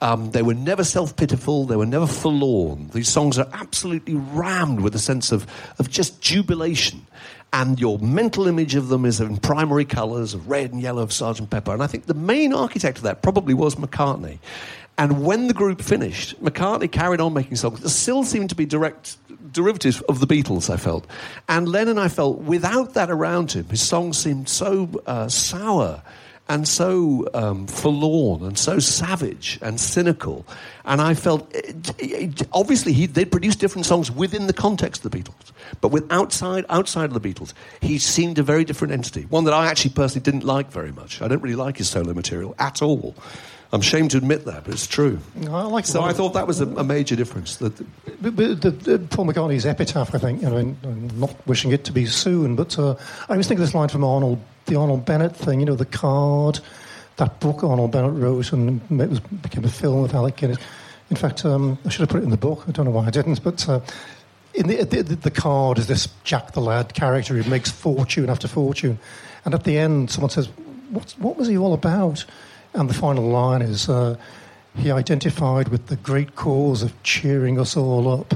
[0.01, 2.89] Um, they were never self pitiful, they were never forlorn.
[2.93, 5.45] These songs are absolutely rammed with a sense of,
[5.79, 7.05] of just jubilation.
[7.53, 11.13] And your mental image of them is in primary colours of red and yellow of
[11.13, 11.71] Sergeant Pepper.
[11.71, 14.39] And I think the main architect of that probably was McCartney.
[14.97, 18.65] And when the group finished, McCartney carried on making songs that still seemed to be
[18.65, 19.17] direct
[19.51, 21.05] derivatives of the Beatles, I felt.
[21.47, 26.01] And Lennon, I felt, without that around him, his songs seemed so uh, sour
[26.49, 30.45] and so um, forlorn and so savage and cynical.
[30.85, 35.11] And I felt, it, it, obviously, he, they produced different songs within the context of
[35.11, 39.23] the Beatles, but with outside outside of the Beatles, he seemed a very different entity.
[39.23, 41.21] One that I actually personally didn't like very much.
[41.21, 43.15] I don't really like his solo material at all.
[43.73, 45.17] I'm ashamed to admit that, but it's true.
[45.49, 47.55] I like so I thought that was a, a major difference.
[47.55, 47.75] That
[48.21, 51.83] but, but the, the, Paul McCartney's epitaph, I think, you know, I'm not wishing it
[51.85, 52.95] to be soon, but uh,
[53.29, 56.59] I was thinking this line from Arnold, the Arnold Bennett thing, you know, the card,
[57.17, 60.59] that book Arnold Bennett wrote and it was, became a film with Alec Guinness.
[61.09, 62.65] In fact, um, I should have put it in the book.
[62.67, 63.79] I don't know why I didn't, but uh,
[64.53, 68.47] in the, the, the card is this Jack the Lad character who makes fortune after
[68.47, 68.99] fortune,
[69.45, 70.47] and at the end, someone says,
[70.91, 72.25] "What, what was he all about?"
[72.73, 74.17] And the final line is, uh,
[74.75, 78.33] he identified with the great cause of cheering us all up.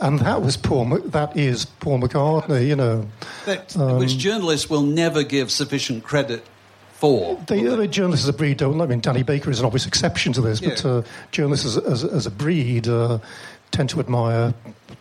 [0.00, 0.98] And that was Paul.
[0.98, 2.66] That is Paul McCartney.
[2.66, 3.08] You know,
[3.44, 6.44] that, um, which journalists will never give sufficient credit
[6.92, 7.38] for.
[7.46, 8.80] They, uh, journalists as a breed don't.
[8.80, 10.70] I mean, Danny Baker is an obvious exception to this, yeah.
[10.70, 11.02] but uh,
[11.32, 13.18] journalists as, as, as, a breed uh,
[13.70, 14.54] tend to admire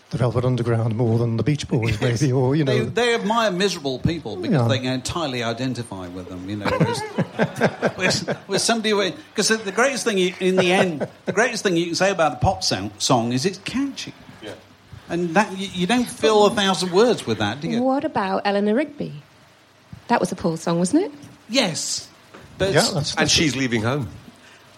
[0.09, 2.21] the Velvet Underground more than the Beach Boys, yes.
[2.21, 4.67] maybe, or you know, they, they admire miserable people because yeah.
[4.67, 6.49] they can entirely identify with them.
[6.49, 7.01] You know, whereas,
[7.95, 11.87] whereas, whereas somebody because the greatest thing you, in the end, the greatest thing you
[11.87, 14.13] can say about a pop song, song is it's catchy.
[14.41, 14.55] Yeah.
[15.09, 17.83] And that you, you don't fill a thousand words with that, do you?
[17.83, 19.13] What about Eleanor Rigby?
[20.07, 21.11] That was a Paul song, wasn't it?
[21.49, 22.07] Yes.
[22.57, 24.09] But yeah, that's, that's and she's leaving home.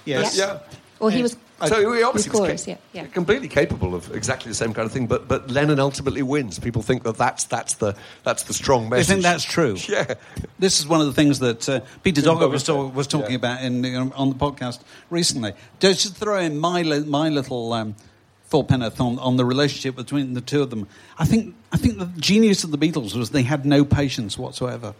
[0.03, 0.37] Yes.
[0.37, 0.59] Yeah.
[0.99, 1.37] Well, he was
[1.67, 3.05] so he obviously chorus, yeah, yeah.
[3.07, 5.07] completely capable of exactly the same kind of thing.
[5.07, 6.59] But but Lennon ultimately wins.
[6.59, 9.07] People think that that's that's the that's the strong message.
[9.07, 9.77] They think that's true.
[9.91, 10.13] Yeah.
[10.57, 13.37] This is one of the things that uh, Peter Doggett was, talk, was talking yeah.
[13.37, 13.83] about in,
[14.13, 15.53] on the podcast recently.
[15.79, 17.73] Just throw in my my little.
[17.73, 17.95] Um,
[18.45, 20.85] Thought Penneth on, on the relationship between the two of them.
[21.17, 24.93] I think I think the genius of the Beatles was they had no patience whatsoever.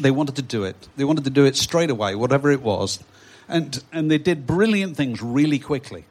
[0.00, 0.88] They wanted to do it.
[0.96, 3.00] They wanted to do it straight away, whatever it was
[3.52, 6.04] and, and they did brilliant things really quickly.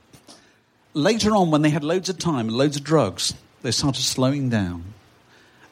[0.94, 3.34] Later on, when they had loads of time and loads of drugs,
[3.64, 4.94] they started slowing down.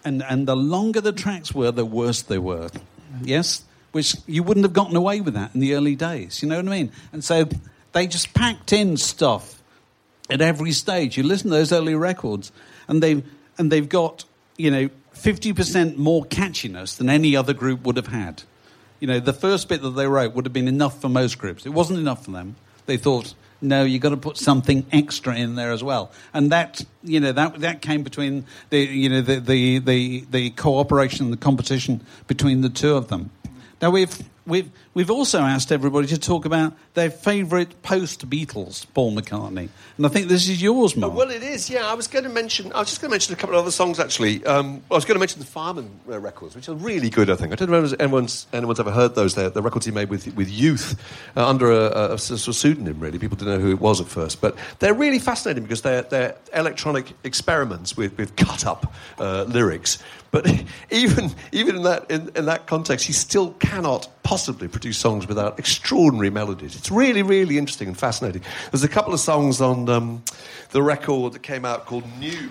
[0.03, 2.69] And, and the longer the tracks were, the worse they were.
[3.21, 3.63] Yes?
[3.91, 6.41] Which you wouldn't have gotten away with that in the early days.
[6.41, 6.91] You know what I mean?
[7.13, 7.47] And so
[7.91, 9.61] they just packed in stuff
[10.29, 11.17] at every stage.
[11.17, 12.51] You listen to those early records,
[12.87, 13.23] and they've,
[13.57, 14.25] and they've got,
[14.57, 18.43] you know, 50% more catchiness than any other group would have had.
[18.99, 21.65] You know, the first bit that they wrote would have been enough for most groups.
[21.65, 22.55] It wasn't enough for them.
[22.85, 26.11] They thought, no, you've got to put something extra in there as well.
[26.33, 30.49] And that, you know, that, that came between the, you know, the, the, the, the
[30.51, 33.31] cooperation and the competition between the two of them.
[33.81, 39.13] Now, we've, we've, we've also asked everybody to talk about their favourite post Beatles, Paul
[39.13, 39.69] McCartney.
[39.97, 41.13] And I think this is yours, Mark.
[41.13, 41.85] well, it is, yeah.
[41.85, 43.71] I was going to mention, I was just going to mention a couple of other
[43.71, 44.45] songs, actually.
[44.45, 47.35] Um, I was going to mention the Fireman uh, records, which are really good, I
[47.35, 47.51] think.
[47.53, 49.35] I don't know if anyone's, anyone's ever heard those.
[49.35, 51.01] They're the records he made with, with Youth
[51.35, 53.19] uh, under a, a, a, pseudonym, really.
[53.19, 54.41] People didn't know who it was at first.
[54.41, 59.99] But they're really fascinating because they're, they're electronic experiments with, with cut up uh, lyrics.
[60.31, 60.47] But
[60.91, 65.57] even, even in, that, in, in that context, he still cannot possibly produce songs without
[65.57, 66.75] extraordinary melodies.
[66.75, 68.43] It's really, really interesting and fascinating.
[68.71, 70.23] There's a couple of songs on um,
[70.71, 72.47] the record that came out called New,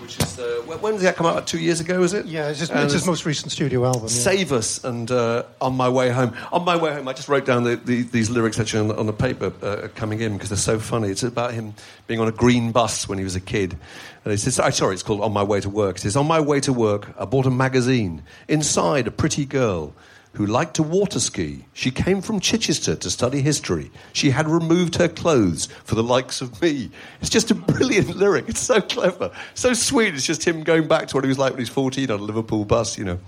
[0.00, 1.34] which is uh, when did that come out?
[1.34, 2.24] Like two years ago, is it?
[2.26, 4.02] Yeah, it's, just, it's his most recent studio album.
[4.04, 4.08] Yeah.
[4.08, 6.34] Save Us and uh, On My Way Home.
[6.50, 9.06] On My Way Home, I just wrote down the, the, these lyrics actually on, on
[9.06, 11.08] the paper uh, coming in because they're so funny.
[11.08, 11.74] It's about him
[12.06, 13.76] being on a green bus when he was a kid.
[14.24, 15.96] And he says, sorry, it's called On My Way to Work.
[15.96, 18.22] It says, On my way to work, I bought a magazine.
[18.48, 19.94] Inside, a pretty girl
[20.38, 21.64] who liked to water ski.
[21.72, 23.90] She came from Chichester to study history.
[24.12, 26.92] She had removed her clothes for the likes of me.
[27.20, 28.48] It's just a brilliant lyric.
[28.48, 30.14] It's so clever, so sweet.
[30.14, 32.20] It's just him going back to what he was like when he was 14 on
[32.20, 33.18] a Liverpool bus, you know.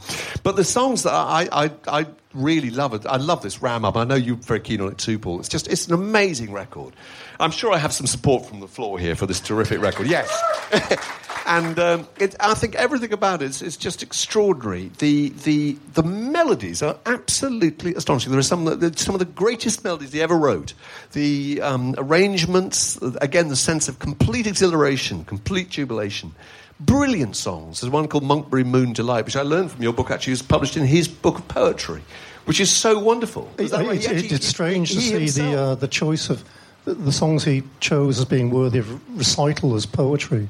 [0.45, 3.05] But the songs that I, I, I really love it.
[3.07, 3.97] I love this Ram Up.
[3.97, 5.41] I know you're very keen on it too, Paul.
[5.41, 6.95] It's just, it's an amazing record.
[7.41, 10.07] I'm sure I have some support from the floor here for this terrific record.
[10.07, 10.31] Yes.
[11.47, 14.91] and um, it, I think everything about it is, is, just extraordinary.
[14.99, 18.31] The, the, the melodies are absolutely astonishing.
[18.31, 18.67] There are some,
[18.97, 20.75] some of the greatest melodies he ever wrote.
[21.13, 26.35] The um, arrangements, again, the sense of complete exhilaration, complete jubilation
[26.81, 27.81] brilliant songs.
[27.81, 30.77] There's one called Monkberry Moon Delight, which I learned from your book, actually, was published
[30.77, 32.03] in his book of poetry,
[32.47, 33.51] which is so wonderful.
[33.59, 36.43] It, it, it, it's strange to see the, uh, the choice of
[36.85, 40.49] the, songs he chose as being worthy of recital as poetry.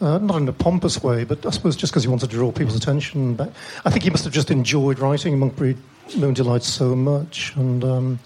[0.00, 2.52] Uh, not in a pompous way, but I suppose just because he wanted to draw
[2.52, 3.50] people's attention back.
[3.84, 5.76] I think he must have just enjoyed writing Monkberry
[6.16, 8.18] Moon Delight so much, and um,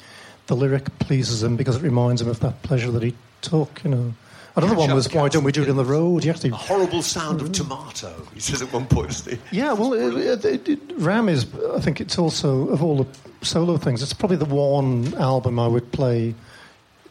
[0.48, 3.90] the lyric pleases him because it reminds him of that pleasure that he took, you
[3.90, 4.14] know
[4.54, 6.24] Another one was Why Don't We Do It in the Road?
[6.24, 8.26] You actually, A horrible sound of tomato.
[8.34, 9.26] He says at one point.
[9.50, 13.06] yeah, well, it, it, it, Ram is, I think it's also, of all the
[13.40, 16.34] solo things, it's probably the one album I would play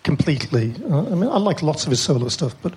[0.04, 0.76] completely.
[0.90, 2.74] Uh, I mean, I like lots of his solo stuff, but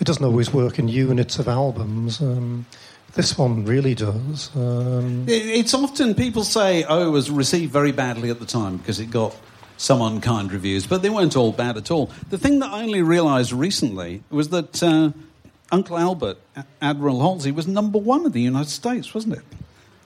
[0.00, 2.20] it doesn't always work in units of albums.
[2.20, 2.66] Um,
[3.14, 4.50] this one really does.
[4.54, 9.00] Um, It's often people say, "Oh, it was received very badly at the time because
[9.00, 9.34] it got
[9.76, 12.10] some unkind reviews," but they weren't all bad at all.
[12.30, 15.10] The thing that I only realised recently was that uh,
[15.72, 16.38] Uncle Albert,
[16.80, 19.44] Admiral Halsey, was number one in the United States, wasn't it?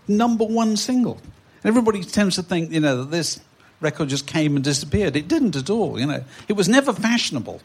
[0.08, 1.18] Number one single.
[1.64, 3.40] Everybody tends to think, you know, that this
[3.80, 5.16] record just came and disappeared.
[5.16, 5.98] It didn't at all.
[5.98, 7.60] You know, it was never fashionable.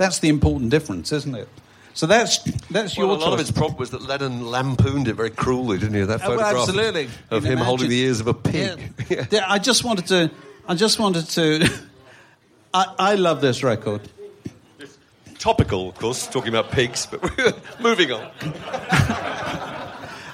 [0.00, 1.46] That's the important difference, isn't it?
[1.92, 2.38] So that's
[2.70, 5.94] that's your a lot of its problem was that Lennon lampooned it very cruelly, didn't
[5.94, 6.00] he?
[6.04, 8.94] That Oh, well, photograph of him can holding the ears of a pig.
[9.10, 9.26] Yeah.
[9.30, 10.30] Yeah, I just wanted to.
[10.66, 11.68] I just wanted to.
[12.74, 14.00] I, I love this record.
[15.38, 17.20] Topical, of course, talking about pigs, but
[17.80, 18.30] moving on.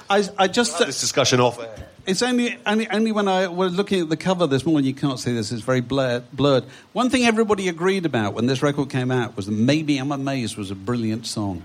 [0.09, 0.79] I, I just.
[0.79, 1.86] This discussion off air.
[2.07, 4.85] It's only, only only when I was looking at the cover this morning.
[4.85, 6.63] You can't see this; it's very blurred.
[6.93, 10.55] One thing everybody agreed about when this record came out was that "Maybe I'm Amazed"
[10.55, 11.63] was a brilliant song.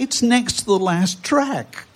[0.00, 1.86] It's next to the last track.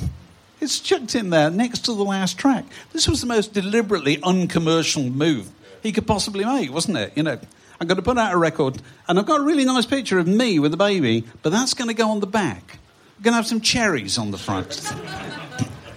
[0.61, 2.65] It's chucked in there next to the last track.
[2.93, 5.51] This was the most deliberately uncommercial move
[5.83, 7.13] he could possibly make, wasn't it?
[7.17, 7.41] You know,
[7.81, 10.29] I'm going to put out a record, and I've got a really nice picture of
[10.29, 12.79] me with a baby, but that's going to go on the back.
[13.17, 14.95] I'm going to have some cherries on the front.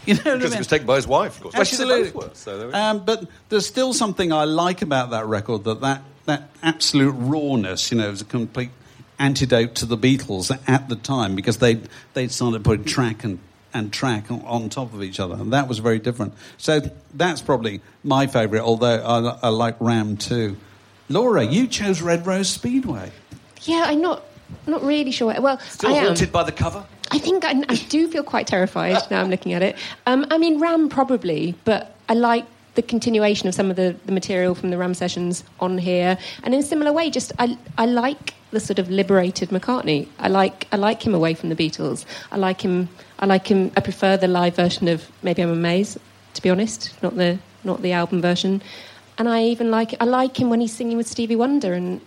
[0.06, 0.54] you know what I Because mean?
[0.54, 1.56] it was taken by his wife, of course.
[1.56, 2.12] Actually, they Absolutely.
[2.22, 2.80] both were, so there we go.
[2.80, 7.91] um, but there's still something I like about that record that that, that absolute rawness,
[7.91, 8.70] you know, is a complete
[9.20, 11.80] antidote to the Beatles at the time because they
[12.14, 13.38] they started putting track and,
[13.74, 16.34] and track on, on top of each other, and that was very different.
[16.58, 16.82] So
[17.14, 20.58] that's probably my favourite, although I, I like Ram too.
[21.10, 23.12] Laura, you chose Red Rose Speedway.
[23.64, 24.24] Yeah, I'm not
[24.66, 25.39] not really sure.
[25.39, 26.06] Well, Still I am.
[26.08, 26.84] haunted by the cover?
[27.12, 29.78] I think I, I do feel quite terrified now I'm looking at it.
[30.05, 32.45] Um, I mean, Ram probably, but I like
[32.76, 36.18] the continuation of some of the, the material from the Ram sessions on here.
[36.43, 40.07] And in a similar way, just I, I like the sort of liberated McCartney.
[40.20, 42.05] I like I like him away from the Beatles.
[42.32, 42.89] I like him.
[43.20, 43.72] I like him.
[43.76, 45.97] I prefer the live version of Maybe I'm Amazed,
[46.34, 48.62] to be honest, not the not the album version.
[49.18, 52.01] And I even like I like him when he's singing with Stevie Wonder and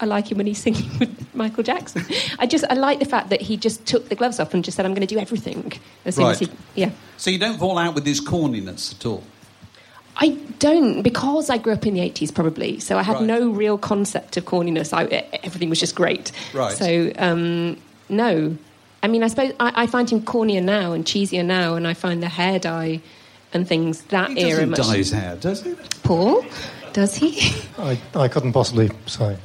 [0.00, 2.04] I like him when he's singing with Michael Jackson.
[2.38, 4.76] I just I like the fact that he just took the gloves off and just
[4.76, 5.72] said, "I'm going to do everything."
[6.04, 6.50] As soon as Right.
[6.74, 6.90] he, yeah.
[7.18, 9.22] So you don't fall out with his corniness at all.
[10.16, 13.24] I don't because I grew up in the 80s probably, so I had Right.
[13.24, 14.92] no real concept of corniness.
[14.92, 15.04] I,
[15.42, 16.32] everything was just great.
[16.52, 16.76] Right.
[16.76, 17.76] So um,
[18.08, 18.56] no,
[19.02, 21.94] I mean I suppose I, I find him cornier now and cheesier now, and I
[21.94, 23.00] find the hair dye
[23.52, 24.78] and things that He era doesn't much.
[24.80, 25.74] dye his hair, does he?
[26.02, 26.44] Paul,
[26.92, 27.52] does he?
[27.78, 29.36] I, I couldn't possibly say.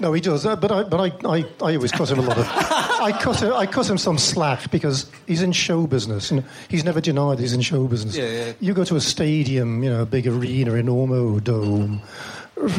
[0.00, 2.38] No, he does, uh, but I, but I, I, I always cut him a lot
[2.38, 2.46] of.
[2.50, 6.84] I cut him, I cut him some slack because he's in show business, and he's
[6.84, 8.16] never denied he's in show business.
[8.16, 8.52] Yeah, yeah.
[8.60, 12.00] You go to a stadium, you know, a big arena in Ormo Dome,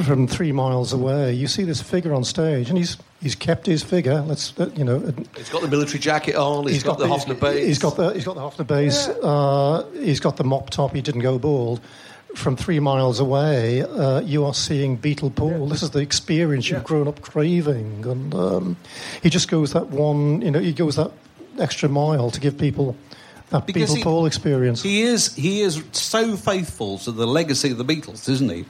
[0.04, 1.34] from three miles away.
[1.34, 4.22] You see this figure on stage, and he's he's kept his figure.
[4.22, 7.66] Let's, uh, you know, He's got the military jacket on, he's got, the Hofner bass.
[7.66, 9.08] He's got the he's got the Hofner bass.
[9.08, 10.96] Uh, he's got the mop top.
[10.96, 11.82] He didn't go bald.
[12.36, 15.68] From three miles away, uh, you are seeing Beatle Paul.
[15.68, 18.78] This is the experience you've grown up craving, and um,
[19.22, 20.42] he just goes that one.
[20.42, 21.12] You know, he goes that
[21.60, 22.96] extra mile to give people
[23.50, 24.82] that Because Beatle he- Paul experience.
[24.82, 28.66] He is he is so faithful to the legacy of the Beatles, isn't he?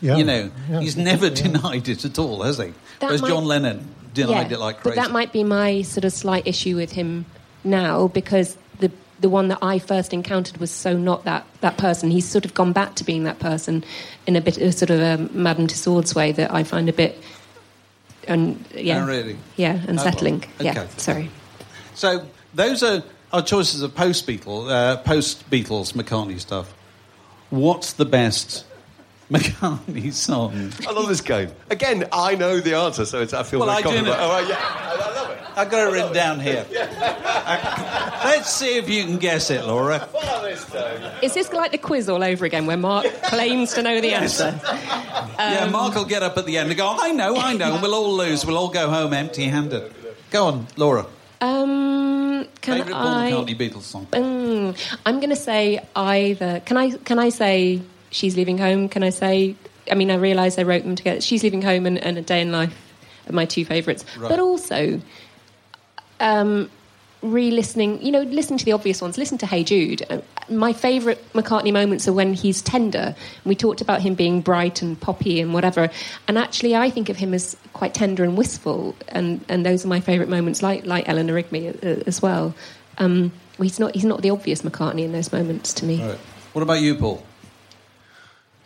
[0.00, 0.16] yeah.
[0.16, 0.80] You know, Yeah.
[0.80, 2.64] he's never denied it at all, has he?
[3.00, 6.04] That Whereas might- John Lennon denied Yeah, it like But that might be my sort
[6.06, 7.26] of slight issue with him
[7.64, 8.56] now because
[9.20, 12.10] the one that I first encountered was so not that, that person.
[12.10, 13.82] He's sort of gone back to being that person
[14.26, 17.18] in a bit of sort of a Madame Tussauds way that I find a bit,
[18.28, 19.38] un, yeah, Oh, really?
[19.56, 20.44] yeah, unsettling.
[20.44, 20.74] Oh, well.
[20.74, 21.30] Yeah, sorry.
[21.94, 23.02] So those are
[23.32, 26.74] our choices of post Beatles, uh, post Beatles McCartney stuff.
[27.48, 28.65] What's the best
[29.30, 30.72] McCartney song?
[30.86, 31.50] I love this game.
[31.70, 34.06] Again, I know the answer, so it's, I feel Well, very I do confident.
[34.18, 34.24] know.
[34.24, 34.56] Oh, right, yeah.
[34.58, 35.38] I, I love it.
[35.56, 36.64] I've got it written down here.
[37.48, 40.00] Uh, let's see if you can guess it, Laura.
[40.00, 41.12] Follow this time.
[41.22, 44.58] Is this like the quiz all over again where Mark claims to know the answer?
[44.64, 47.82] yeah, Mark will get up at the end and go, "I know, I know," and
[47.82, 48.44] we'll all lose.
[48.44, 49.94] We'll all go home empty-handed.
[50.32, 51.06] Go on, Laura.
[51.40, 53.30] Um, can Favorite Paul I?
[53.30, 54.06] McCartney Beatles song?
[54.10, 56.60] Mm, I'm going to say either.
[56.66, 56.90] Can I?
[56.96, 57.80] Can I say
[58.16, 58.88] she's leaving home?
[58.88, 59.54] Can I say?
[59.90, 61.20] I mean, I realise I wrote them together.
[61.20, 62.74] She's leaving home and, and a day in life
[63.28, 64.04] are my two favourites.
[64.18, 64.28] Right.
[64.28, 65.00] But also,
[66.18, 66.70] um,
[67.22, 69.18] re-listening, you know, listen to the obvious ones.
[69.18, 70.04] Listen to Hey Jude.
[70.08, 73.14] Uh, my favourite McCartney moments are when he's tender.
[73.44, 75.90] We talked about him being bright and poppy and whatever.
[76.26, 78.96] And actually, I think of him as quite tender and wistful.
[79.08, 82.54] And, and those are my favourite moments, like like Eleanor Rigby uh, as well.
[82.98, 86.02] Um, he's not he's not the obvious McCartney in those moments to me.
[86.02, 86.18] Right.
[86.54, 87.22] What about you, Paul?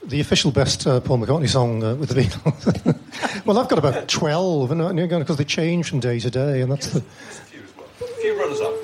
[0.05, 3.44] The official best uh, Paul McCartney song uh, with the Beatles.
[3.46, 4.80] well, I've got about twelve, and
[5.20, 6.98] because they change from day to day, and that's the.
[7.01, 8.74] A few runners up.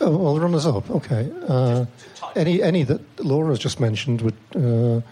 [0.00, 0.90] Oh, well, runners up.
[0.90, 1.30] Okay.
[1.46, 1.86] Uh,
[2.34, 5.04] any any that Laura's just mentioned would.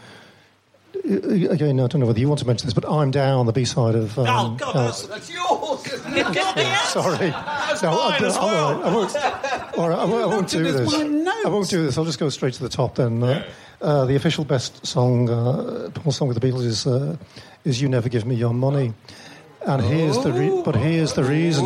[1.08, 3.46] Uh, again, I don't know whether you want to mention this, but I'm down on
[3.46, 4.18] the B side of.
[4.18, 5.82] Um, oh God, that's, that's yours.
[6.92, 8.74] Sorry, no, I, mine as all well.
[8.74, 9.16] right, I won't.
[9.78, 10.94] All right, I won't, I won't do this.
[10.94, 11.96] I won't do this.
[11.96, 13.22] I'll just go straight to the top then.
[13.22, 13.46] Uh,
[13.80, 17.16] uh, the official best song, uh, Paul song with the Beatles is uh,
[17.64, 18.92] is "You Never Give Me Your Money,"
[19.66, 21.64] and here's the re- but here's the reason.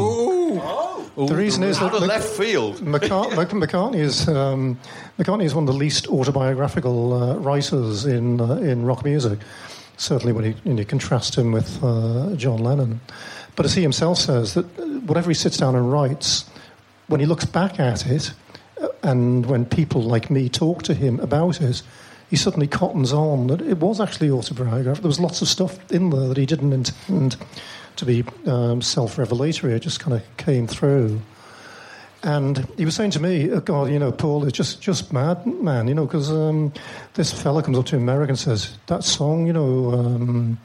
[1.29, 2.77] The reason is that Mc- left field.
[2.81, 4.79] McCart- McCartney is um,
[5.19, 9.39] McCartney is one of the least autobiographical uh, writers in uh, in rock music.
[9.97, 13.01] Certainly, when you, when you contrast him with uh, John Lennon,
[13.55, 16.47] but as he himself says, that uh, whatever he sits down and writes,
[17.09, 18.33] when he looks back at it,
[18.81, 21.83] uh, and when people like me talk to him about it,
[22.31, 25.03] he suddenly cottons on that it was actually autobiographical.
[25.03, 27.37] There was lots of stuff in there that he didn't intend
[27.97, 29.73] to be um, self-revelatory.
[29.75, 31.21] It just kind of came through.
[32.23, 35.47] And he was saying to me, oh, God, you know, Paul is just, just mad,
[35.47, 36.71] man, you know, because um,
[37.15, 40.59] this fella comes up to America and says, that song, you know, um,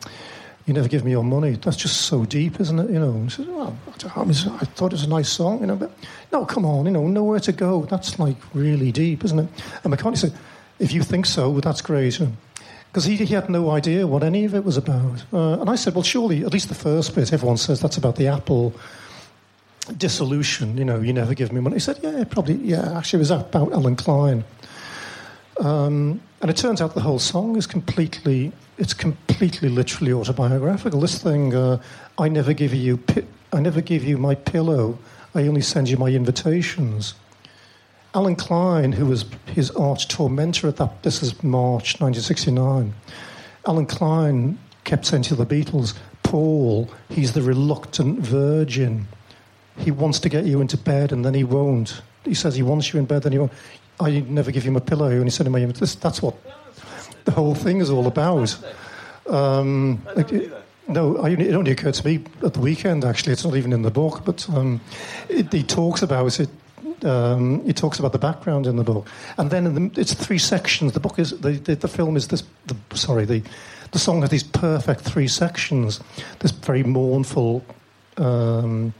[0.65, 1.51] you never give me your money.
[1.51, 2.89] That's just so deep, isn't it?
[2.89, 5.61] You know, and he says, well, I I I thought it was a nice song,
[5.61, 5.91] you know, but
[6.33, 7.85] no, come on, you know, nowhere to go.
[7.85, 9.47] That's like really deep, isn't it?
[9.83, 10.33] And McCartney said,
[10.79, 12.19] if you think so, that's great.
[12.95, 15.25] Because he, he had no idea what any of it was about.
[15.33, 18.15] Uh, and I said, well, surely, at least the first bit, everyone says that's about
[18.15, 18.73] the Apple
[19.97, 21.75] dissolution, you know, you never give me money.
[21.75, 24.45] He said, yeah, probably, yeah, actually, it was about Allen Klein.
[25.59, 31.01] Um, and it turns out the whole song is completely, it's completely literally autobiographical.
[31.01, 31.81] This thing, uh,
[32.17, 34.97] I never give you, pi- I never give you my pillow.
[35.33, 37.13] I only send you my invitations.
[38.15, 42.93] Allen Klein, who was his arch tormentor at that, this is March 1969.
[43.67, 49.05] Allen Klein kept saying to the Beatles, Paul, he's the reluctant virgin.
[49.77, 52.01] He wants to get you into bed and then he won't.
[52.23, 53.51] He says he wants you in bed, then he won't.
[53.99, 55.09] I never give him a pillow.
[55.09, 56.35] And he said to me, this, that's what
[57.25, 58.57] the whole thing is all about.
[59.27, 60.53] Um, it-
[60.87, 63.33] no, I, it only occurred to me at the weekend, actually.
[63.33, 64.79] It's not even in the book, but um,
[65.29, 66.47] it, he talks about it.
[67.03, 70.93] Um, he talks about the background in the book, and then the, it's three sections.
[70.93, 72.43] The book is the, the, the film is this.
[72.67, 73.41] The, sorry, the
[73.91, 75.99] the song has these perfect three sections.
[76.39, 77.63] This very mournful,
[78.17, 78.93] um,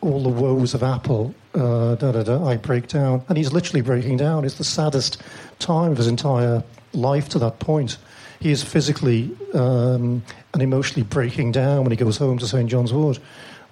[0.00, 1.34] all the woes of Apple.
[1.54, 4.44] Uh, da, da, da, I break down, and he's literally breaking down.
[4.44, 5.22] It's the saddest
[5.58, 6.64] time of his entire
[6.94, 7.98] life to that point.
[8.40, 10.22] He is physically um,
[10.52, 13.18] and emotionally breaking down when he goes home to St John's Wood,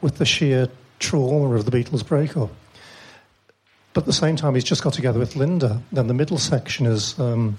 [0.00, 2.50] with the sheer trauma of the Beatles' breakup.
[3.92, 5.82] But at the same time, he's just got together with Linda.
[5.90, 7.56] Then the middle section is um,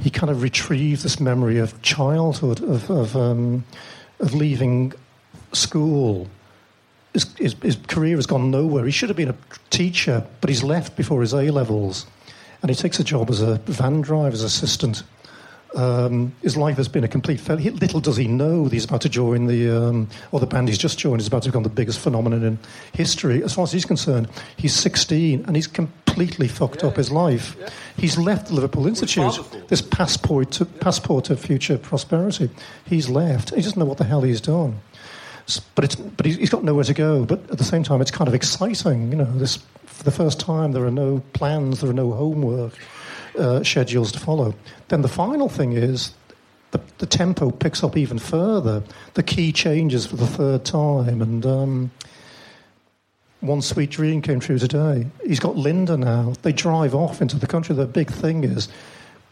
[0.00, 3.64] he kind of retrieves this memory of childhood, of, of, um,
[4.20, 4.92] of leaving
[5.52, 6.28] school.
[7.12, 8.84] His, his, his career has gone nowhere.
[8.84, 9.36] He should have been a
[9.70, 12.06] teacher, but he's left before his A levels.
[12.60, 15.04] And he takes a job as a van driver's assistant.
[15.74, 17.72] Um, his life has been a complete failure.
[17.72, 20.78] Little does he know that he's about to join the, um, or the band he's
[20.78, 22.58] just joined is about to become the biggest phenomenon in
[22.92, 23.42] history.
[23.42, 27.56] As far as he's concerned, he's 16 and he's completely fucked up his life.
[27.96, 29.36] He's left the Liverpool Institute,
[29.68, 32.50] this passport to, passport to future prosperity.
[32.86, 33.50] He's left.
[33.50, 34.80] He doesn't know what the hell he's done.
[35.74, 37.26] But, it's, but he's he's got nowhere to go.
[37.26, 39.10] But at the same time, it's kind of exciting.
[39.10, 42.72] You know, this for the first time, there are no plans, there are no homework
[43.38, 44.54] uh, schedules to follow.
[44.88, 46.12] Then the final thing is
[46.70, 48.82] the, the tempo picks up even further.
[49.14, 51.90] The key changes for the third time, and um,
[53.40, 55.06] one sweet dream came true today.
[55.26, 56.32] He's got Linda now.
[56.42, 57.74] They drive off into the country.
[57.74, 58.68] The big thing is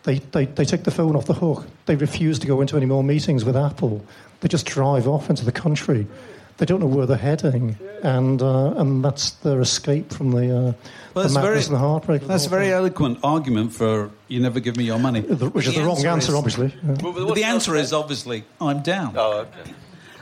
[0.04, 1.66] they, they, they take the phone off the hook.
[1.86, 4.04] They refuse to go into any more meetings with Apple.
[4.40, 6.06] They just drive off into the country.
[6.62, 10.62] They don't know where they're heading, and uh, and that's their escape from the, uh,
[10.62, 10.74] Well,
[11.12, 12.22] the that's madness very, and the heartbreak.
[12.22, 12.74] That's a very thing.
[12.74, 15.22] eloquent argument for you never give me your money.
[15.22, 16.72] The- which is The the wrong answer, is- obviously.
[16.86, 16.94] Yeah.
[17.02, 19.14] But the answer is obviously I'm down.
[19.16, 19.72] Oh, okay.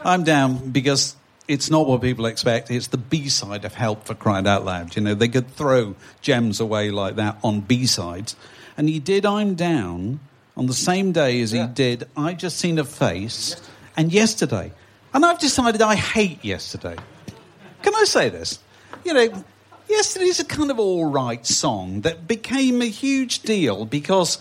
[0.03, 1.15] I'm down because
[1.47, 2.71] it's not what people expect.
[2.71, 4.97] It's the B side of Help for crying out loud.
[4.97, 8.35] You know, they could throw gems away like that on B sides.
[8.79, 10.21] And he did I'm Down
[10.57, 13.57] on the same day as he did I Just Seen a Face
[13.95, 14.73] and yesterday.
[15.13, 16.97] And I've decided I hate yesterday.
[17.83, 18.59] Can I say this?
[19.05, 19.45] You know,
[19.89, 24.39] Yesterday's a kind of all right song that became a huge deal because,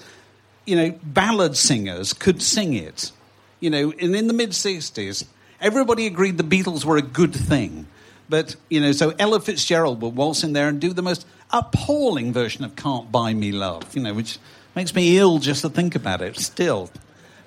[0.66, 3.12] you know, ballad singers could sing it.
[3.60, 5.26] You know, and in the mid 60s,
[5.60, 7.88] everybody agreed the Beatles were a good thing.
[8.30, 12.32] But, you know, so Ella Fitzgerald would waltz in there and do the most appalling
[12.32, 14.38] version of Can't Buy Me Love, you know, which
[14.76, 16.92] makes me ill just to think about it still.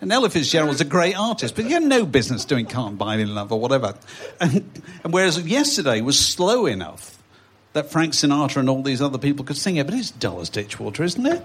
[0.03, 3.25] And Ella Fitzgerald's a great artist, but he had no business doing Can't Buy Me
[3.25, 3.95] Love or whatever.
[4.41, 4.69] And,
[5.05, 7.23] and whereas yesterday was slow enough
[7.73, 10.49] that Frank Sinatra and all these other people could sing it, but it's dull as
[10.49, 11.45] ditch water, isn't it?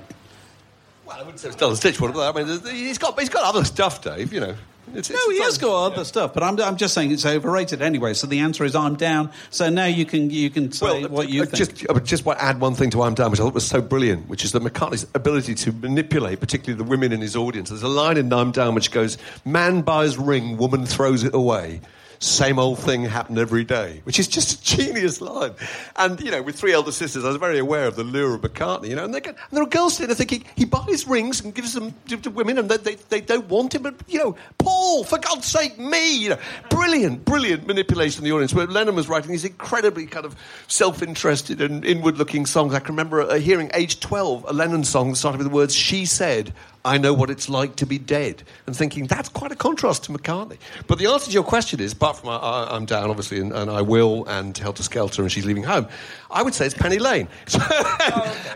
[1.08, 3.64] Well, I wouldn't say it's ditch water, but I mean, he's got, he's got other
[3.64, 4.55] stuff, Dave, you know.
[4.93, 8.14] It's, no, he has got other stuff, but I'm, I'm just saying it's overrated anyway.
[8.14, 9.32] So the answer is I'm down.
[9.49, 11.58] So now you can you can say well, what you uh, think.
[11.58, 13.68] Just, I just want to add one thing to I'm down, which I thought was
[13.68, 17.70] so brilliant, which is that McCartney's ability to manipulate, particularly the women in his audience.
[17.70, 21.82] There's a line in I'm down which goes, "Man buys ring, woman throws it away."
[22.20, 25.53] Same old thing happened every day, which is just a genius line.
[25.95, 28.41] And, you know, with three elder sisters, I was very aware of the lure of
[28.41, 31.53] McCartney, you know, and, and there are girls sitting there thinking, he buys rings and
[31.53, 34.36] gives them to, to women and they, they, they, don't want him, but, you know,
[34.57, 36.39] Paul, for God's sake, me, you know,
[36.70, 38.53] brilliant, brilliant manipulation of the audience.
[38.53, 40.36] Where Lennon was writing these incredibly kind of
[40.68, 42.74] self-interested and inward-looking songs.
[42.74, 46.05] I can remember hearing, age 12, a Lennon song that started with the words, she
[46.05, 46.53] said,
[46.86, 50.11] I know what it's like to be dead, and thinking that's quite a contrast to
[50.11, 50.57] McCartney.
[50.88, 53.69] But the answer to your question is, apart from I, am down, obviously, and, and,
[53.69, 55.88] I will, and Helter Skelter, and she's leaving home,
[56.32, 57.28] I would say it's Penny Lane.
[57.47, 57.59] So,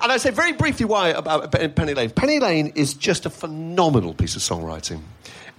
[0.04, 2.10] and I say very briefly why about Penny Lane.
[2.12, 5.02] Penny Lane is just a phenomenal piece of songwriting.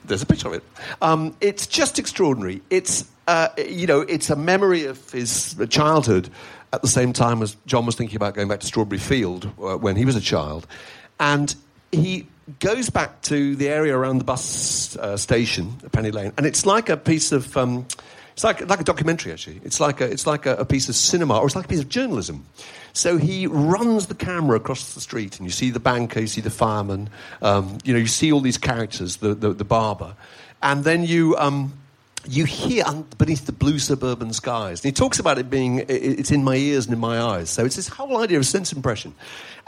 [0.05, 0.63] There's a picture of it.
[1.01, 2.63] Um, it's just extraordinary.
[2.71, 6.29] It's uh, you know, it's a memory of his childhood
[6.73, 9.77] at the same time as John was thinking about going back to Strawberry Field uh,
[9.77, 10.67] when he was a child.
[11.21, 11.55] And
[11.93, 12.27] he
[12.59, 16.89] goes back to the area around the bus uh, station, Penny Lane, and it's like
[16.89, 17.57] a piece of.
[17.57, 17.87] Um,
[18.33, 19.61] it's like, like a documentary, actually.
[19.63, 21.81] It's like, a, it's like a, a, piece of cinema, or it's like a piece
[21.81, 22.47] of journalism.
[22.95, 26.41] So he runs the camera across the street, and you see the banker, you see
[26.41, 27.11] the fireman,
[27.43, 30.17] um, you know, you see all these characters, the, the, the barber,
[30.63, 31.37] and then you.
[31.37, 31.75] Um,
[32.25, 32.85] you hear
[33.19, 34.79] beneath the blue suburban skies.
[34.79, 37.51] And he talks about it being, it's in my ears and in my eyes.
[37.51, 39.13] So it's this whole idea of sense impression.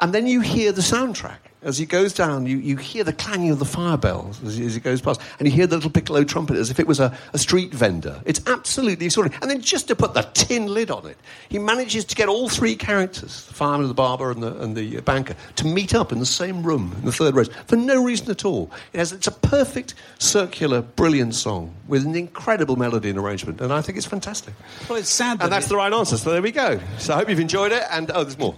[0.01, 1.39] And then you hear the soundtrack.
[1.65, 4.75] As he goes down, you, you hear the clanging of the fire bells as, as
[4.75, 7.17] he goes past, and you hear the little piccolo trumpet as if it was a,
[7.33, 8.21] a street vendor.
[8.27, 9.41] It's absolutely extraordinary.
[9.41, 11.17] And then just to put the tin lid on it,
[11.49, 15.01] he manages to get all three characters, the fireman, the barber, and the, and the
[15.01, 18.31] banker, to meet up in the same room in the third row for no reason
[18.31, 18.71] at all.
[18.93, 23.73] It has, it's a perfect, circular, brilliant song with an incredible melody and arrangement, and
[23.73, 24.53] I think it's fantastic.
[24.89, 26.79] Well, it's sad that And that's it, the right answer, so there we go.
[26.99, 28.55] So I hope you've enjoyed it, and oh, there's more.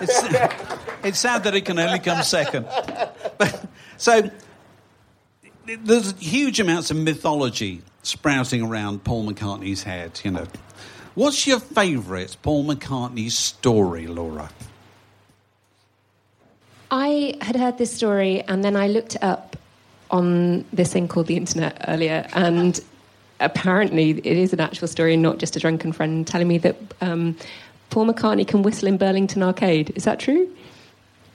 [0.00, 0.22] It's,
[1.02, 2.66] it's sad that it can only come second.
[3.38, 3.66] But,
[3.96, 4.30] so
[5.66, 10.20] there's huge amounts of mythology sprouting around Paul McCartney's head.
[10.24, 10.46] You know,
[11.14, 14.50] what's your favourite Paul McCartney story, Laura?
[16.90, 19.56] I had heard this story and then I looked up
[20.10, 22.80] on this thing called the internet earlier, and
[23.40, 26.76] apparently it is an actual story and not just a drunken friend telling me that
[27.00, 27.36] um,
[27.90, 29.92] Paul McCartney can whistle in Burlington Arcade.
[29.96, 30.48] Is that true?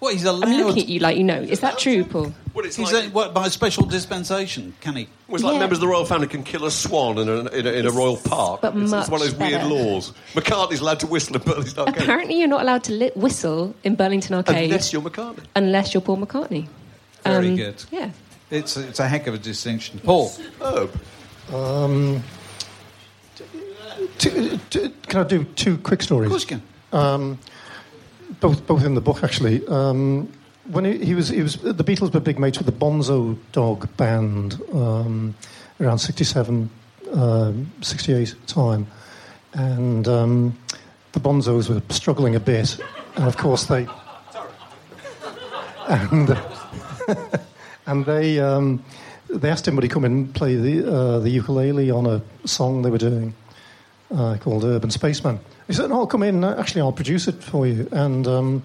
[0.02, 0.50] What he's allowed.
[0.50, 1.40] I'm looking at you like you know.
[1.40, 2.34] Is that true, Paul?
[2.56, 5.08] Well, it's He's like, a, what, by special dispensation, can he?
[5.28, 5.60] well, it's like Yeah.
[5.60, 7.92] members of the royal family can kill a swan in a, in a, in a
[7.92, 8.62] royal park.
[8.62, 10.12] but it's, it's one of those weird laws.
[10.34, 12.02] McCartney's allowed to whistle in Burlington Arcade.
[12.02, 15.44] Apparently, you're not allowed to li- whistle in Burlington Arcade Unless you're McCartney.
[15.56, 16.68] unless you're Paul McCartney.
[17.24, 17.86] Very Um, good.
[17.92, 18.10] Yeah.
[18.50, 20.00] It's, it's a heck of a distinction.
[20.04, 20.32] Paul,
[20.62, 21.00] Herb.
[21.54, 22.24] Um,
[24.18, 26.26] two, two, can I do two quick stories?
[26.28, 26.62] of course you can.
[26.92, 27.40] Um,
[28.42, 29.66] both, both in the book, actually.
[29.68, 30.32] Um,
[30.66, 33.96] when he, he was, he was, the Beatles were big mates with the Bonzo Dog
[33.96, 35.34] band um,
[35.80, 36.70] around 67,
[37.14, 38.88] um 68 time,
[39.54, 40.58] and um,
[41.14, 42.78] the Bonzos were struggling a bit,
[43.16, 43.88] and of course they,
[45.88, 46.38] and
[47.86, 48.84] and they um,
[49.30, 52.22] they asked him would he come in and play the uh, the ukulele on a
[52.46, 53.34] song they were doing
[54.14, 55.40] uh, called Urban Spaceman.
[55.68, 56.44] He said, no, "I'll come in.
[56.44, 58.64] Actually, I'll produce it for you." And um,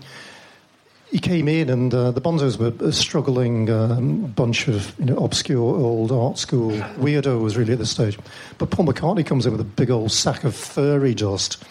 [1.10, 5.16] he came in, and uh, the Bonzos were a struggling um, bunch of you know,
[5.18, 8.18] obscure old art school weirdos, really, at this stage.
[8.58, 11.62] But Paul McCartney comes in with a big old sack of furry dust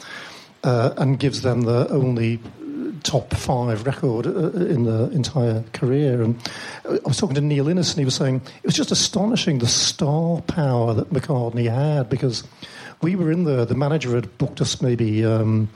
[0.63, 2.39] uh, and gives them the only
[3.03, 6.21] top five record uh, in the entire career.
[6.21, 6.39] And
[6.85, 9.67] I was talking to Neil Innes, and he was saying it was just astonishing the
[9.67, 12.43] star power that McCartney had because
[13.01, 13.65] we were in there.
[13.65, 15.69] The manager had booked us maybe um,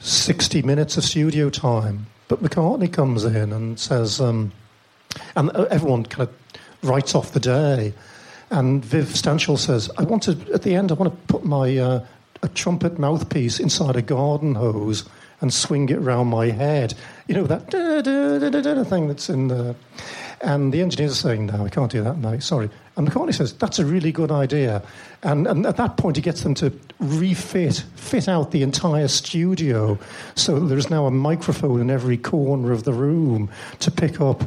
[0.00, 4.52] 60 minutes of studio time, but McCartney comes in and says, um,
[5.34, 7.94] and everyone kind of writes off the day.
[8.50, 11.76] And Viv Stanshall says, I want to, at the end, I want to put my
[11.76, 12.04] uh,
[12.42, 15.08] a trumpet mouthpiece inside a garden hose
[15.40, 16.94] and swing it around my head.
[17.26, 19.74] You know, that da, da, da, thing that's in the.
[20.42, 22.68] And the engineers are saying, no, I can't do that, mate, sorry.
[22.96, 24.82] And McCartney says, that's a really good idea.
[25.22, 29.98] And, and at that point, he gets them to refit, fit out the entire studio
[30.34, 34.44] so that there's now a microphone in every corner of the room to pick up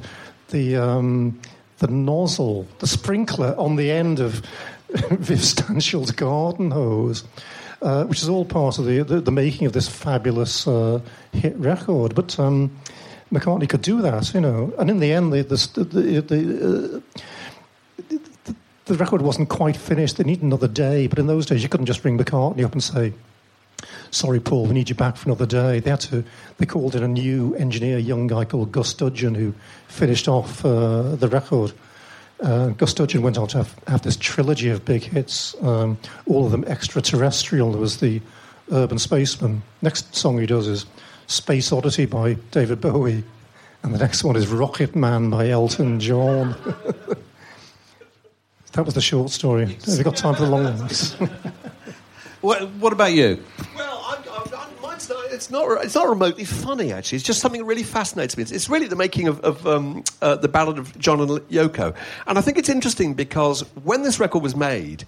[0.49, 1.39] the, um,
[1.79, 4.45] the nozzle, the sprinkler on the end of
[4.89, 7.23] Viv Stanshall's garden hose.
[7.81, 10.99] Uh, which is all part of the, the, the making of this fabulous uh,
[11.31, 12.13] hit record.
[12.13, 12.77] But um,
[13.31, 14.73] McCartney could do that, you know.
[14.77, 17.03] And in the end, the, the, the, the,
[18.07, 18.17] uh,
[18.85, 20.17] the record wasn't quite finished.
[20.17, 21.07] They needed another day.
[21.07, 23.13] But in those days, you couldn't just ring McCartney up and say,
[24.11, 25.79] sorry, Paul, we need you back for another day.
[25.79, 26.23] They had to,
[26.57, 29.53] they called in a new engineer, a young guy called Gus Dudgeon, who
[29.87, 31.73] finished off uh, the record.
[32.41, 36.45] Uh, Gus Dudgeon went on to have, have this trilogy of big hits, um, all
[36.45, 37.71] of them extraterrestrial.
[37.71, 38.21] There was the
[38.71, 39.61] Urban Spaceman.
[39.81, 40.85] Next song he does is
[41.29, 43.23] Space Oddity by David Bowie,
[43.83, 46.55] and the next one is Rocket Man by Elton John.
[48.73, 49.65] that was the short story.
[49.65, 51.15] We've you got time for the long ones?
[52.41, 53.43] What, what about you?
[53.75, 55.83] Well, I'm, I'm, I'm, mine's not, it's not.
[55.83, 56.93] It's not remotely funny.
[56.93, 58.43] Actually, it's just something that really fascinates me.
[58.43, 61.93] It's, it's really the making of, of um, uh, the Ballad of John and Yoko,
[62.27, 65.05] and I think it's interesting because when this record was made.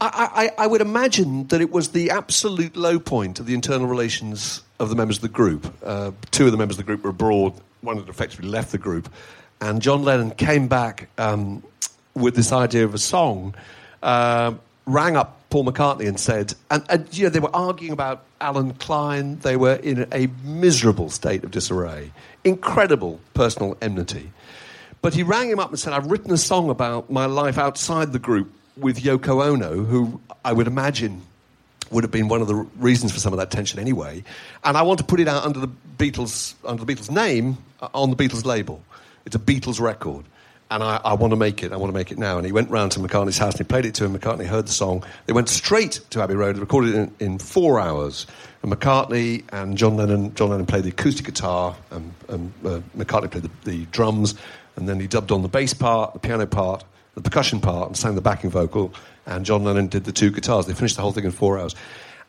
[0.00, 3.86] I, I, I would imagine that it was the absolute low point of the internal
[3.86, 5.74] relations of the members of the group.
[5.84, 7.52] Uh, two of the members of the group were abroad.
[7.82, 9.12] One had effectively left the group,
[9.60, 11.62] and John Lennon came back um,
[12.14, 13.54] with this idea of a song.
[14.02, 14.54] Uh,
[14.86, 18.74] rang up Paul McCartney and said, and, and you know, they were arguing about Allen
[18.74, 19.38] Klein.
[19.40, 22.12] They were in a miserable state of disarray,
[22.44, 24.32] incredible personal enmity.
[25.02, 28.12] But he rang him up and said, I've written a song about my life outside
[28.12, 31.22] the group with Yoko Ono, who I would imagine
[31.90, 34.22] would have been one of the reasons for some of that tension anyway.
[34.62, 37.88] And I want to put it out under the Beatles, under the Beatles name uh,
[37.94, 38.82] on the Beatles label.
[39.26, 40.24] It's a Beatles record
[40.70, 41.72] and I, I, want to make it.
[41.72, 42.36] I want to make it now.
[42.36, 44.16] And he went round to McCartney's house and he played it to him.
[44.16, 45.04] McCartney heard the song.
[45.26, 48.26] They went straight to Abbey Road, recorded it in, in four hours.
[48.62, 53.30] And McCartney and John Lennon, John Lennon played the acoustic guitar, and, and uh, McCartney
[53.30, 54.34] played the, the, drums,
[54.76, 57.96] and then he dubbed on the bass part, the piano part, the percussion part, and
[57.96, 58.92] sang the backing vocal.
[59.26, 60.66] And John Lennon did the two guitars.
[60.66, 61.74] They finished the whole thing in four hours.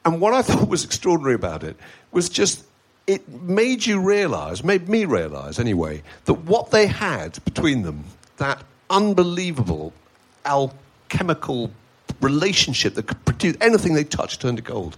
[0.05, 1.77] And what I thought was extraordinary about it
[2.11, 2.65] was just
[3.07, 8.03] it made you realise, made me realise anyway, that what they had between them
[8.38, 9.93] that unbelievable
[10.45, 11.71] alchemical
[12.21, 14.97] relationship that could produce anything they touched turned to gold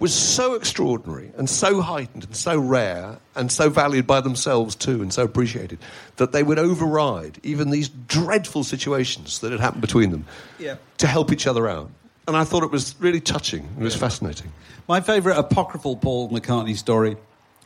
[0.00, 5.02] was so extraordinary and so heightened and so rare and so valued by themselves too
[5.02, 5.78] and so appreciated
[6.16, 10.24] that they would override even these dreadful situations that had happened between them
[10.58, 10.76] yeah.
[10.96, 11.90] to help each other out.
[12.26, 13.68] And I thought it was really touching.
[13.78, 14.00] It was yeah.
[14.00, 14.52] fascinating.
[14.88, 17.16] My favourite apocryphal Paul McCartney story,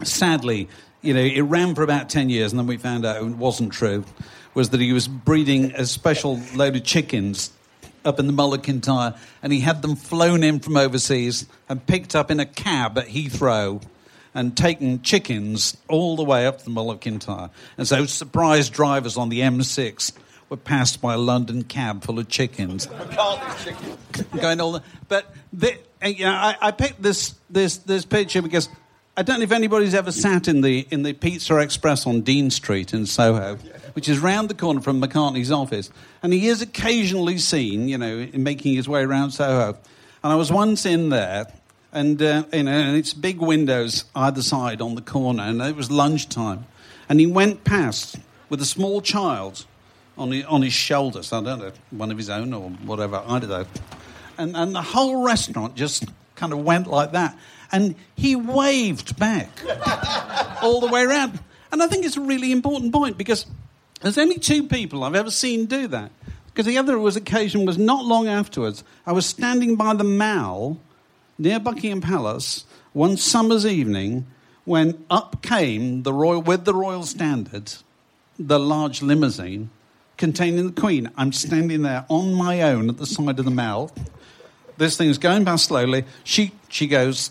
[0.02, 0.68] sadly,
[1.02, 3.72] you know, it ran for about 10 years and then we found out it wasn't
[3.72, 4.04] true
[4.54, 7.52] was that he was breeding a special load of chickens
[8.04, 11.84] up in the Mull of Kintyre, and he had them flown in from overseas and
[11.86, 13.82] picked up in a cab at Heathrow
[14.34, 17.50] and taken chickens all the way up to the Kintyre.
[17.78, 20.12] And so surprise drivers on the M6
[20.48, 22.86] were passed by a London cab full of chickens.
[24.40, 28.42] Going all the, but the, uh, you know, I, I picked this, this, this picture
[28.42, 28.68] because
[29.16, 32.50] I don't know if anybody's ever sat in the, in the Pizza Express on Dean
[32.50, 33.58] Street in Soho
[33.94, 35.90] which is round the corner from McCartney's office.
[36.22, 39.78] And he is occasionally seen, you know, making his way around Soho.
[40.22, 41.46] And I was once in there,
[41.92, 45.76] and, uh, you know, and it's big windows either side on the corner, and it
[45.76, 46.66] was lunchtime.
[47.08, 48.16] And he went past
[48.48, 49.66] with a small child
[50.16, 51.32] on his, on his shoulders.
[51.32, 53.66] I don't know, one of his own or whatever, I don't know.
[54.38, 57.38] And, and the whole restaurant just kind of went like that.
[57.70, 59.50] And he waved back
[60.62, 61.38] all the way around.
[61.70, 63.46] And I think it's a really important point because
[64.00, 66.10] there's only two people I've ever seen do that.
[66.46, 68.84] Because the other was occasion was not long afterwards.
[69.06, 70.78] I was standing by the Mall
[71.36, 74.26] near Buckingham Palace one summer's evening
[74.64, 77.74] when up came the royal with the royal standard,
[78.38, 79.70] the large limousine
[80.16, 81.10] containing the Queen.
[81.16, 83.90] I'm standing there on my own at the side of the Mall.
[84.76, 86.04] This thing's going past slowly.
[86.22, 87.30] She she goes,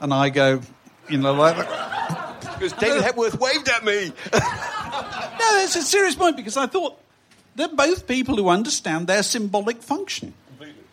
[0.00, 0.60] and I go,
[1.08, 1.56] you know, like.
[1.56, 4.12] Because David Hepworth waved at me.
[5.46, 6.98] No, that's a serious point because I thought
[7.54, 10.34] they're both people who understand their symbolic function.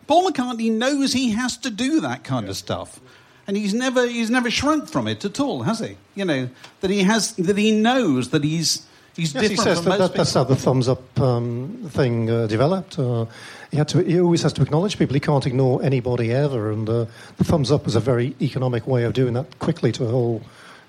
[0.05, 2.51] Paul McCartney knows he has to do that kind yeah.
[2.51, 2.99] of stuff.
[3.47, 5.97] And he's never, he's never shrunk from it at all, has he?
[6.15, 6.49] You know,
[6.81, 8.85] that he, has, that he knows that he's,
[9.15, 10.43] He's Yes, he different says from that, most that that's people.
[10.43, 12.97] how the thumbs up um, thing uh, developed.
[12.97, 13.27] Uh,
[13.69, 13.99] he had to.
[14.03, 15.13] He always has to acknowledge people.
[15.13, 16.71] He can't ignore anybody ever.
[16.71, 17.05] And uh,
[17.37, 20.41] the thumbs up was a very economic way of doing that quickly to a whole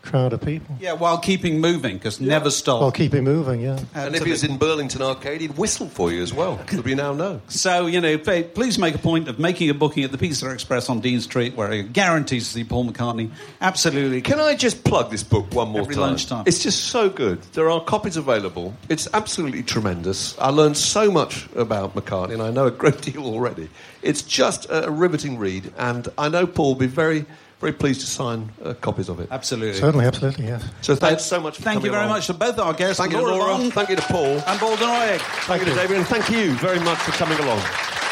[0.04, 0.76] crowd of people.
[0.80, 2.80] Yeah, while keeping moving, because never stop.
[2.80, 3.78] While keeping moving, yeah.
[3.94, 6.94] And if he was in Burlington Arcade, he'd whistle for you as well, as we
[6.94, 7.40] now know.
[7.48, 10.88] So, you know, please make a point of making a booking at the Pizza Express
[10.88, 13.30] on Dean Street where it guarantees to see Paul McCartney.
[13.60, 14.20] Absolutely.
[14.20, 16.02] Can I just plug this book one more Every time?
[16.02, 16.44] lunchtime.
[16.46, 17.40] It's just so good.
[17.54, 18.74] There are copies available.
[18.88, 20.38] It's absolutely tremendous.
[20.38, 23.68] I learned so much about McCartney, and I know a great deal already.
[24.02, 27.24] It's just a riveting read, and I know Paul will be very,
[27.64, 29.28] very pleased to sign uh, copies of it.
[29.30, 29.80] Absolutely.
[29.80, 30.62] Certainly, absolutely, yes.
[30.82, 32.16] So thanks so much for Thank you very along.
[32.16, 33.52] much to both our guests, Thank you to Laura Laura.
[33.52, 34.26] Long Thank you to Paul.
[34.36, 35.20] and Balden Oyeg.
[35.46, 37.62] Thank you to David, and thank you very much for coming along.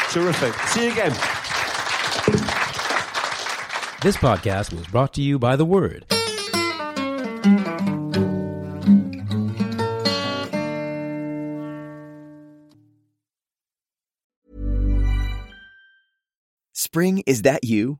[0.09, 0.55] Terrific.
[0.69, 1.11] See you again.
[4.01, 6.05] This podcast was brought to you by The Word.
[16.73, 17.99] Spring, is that you?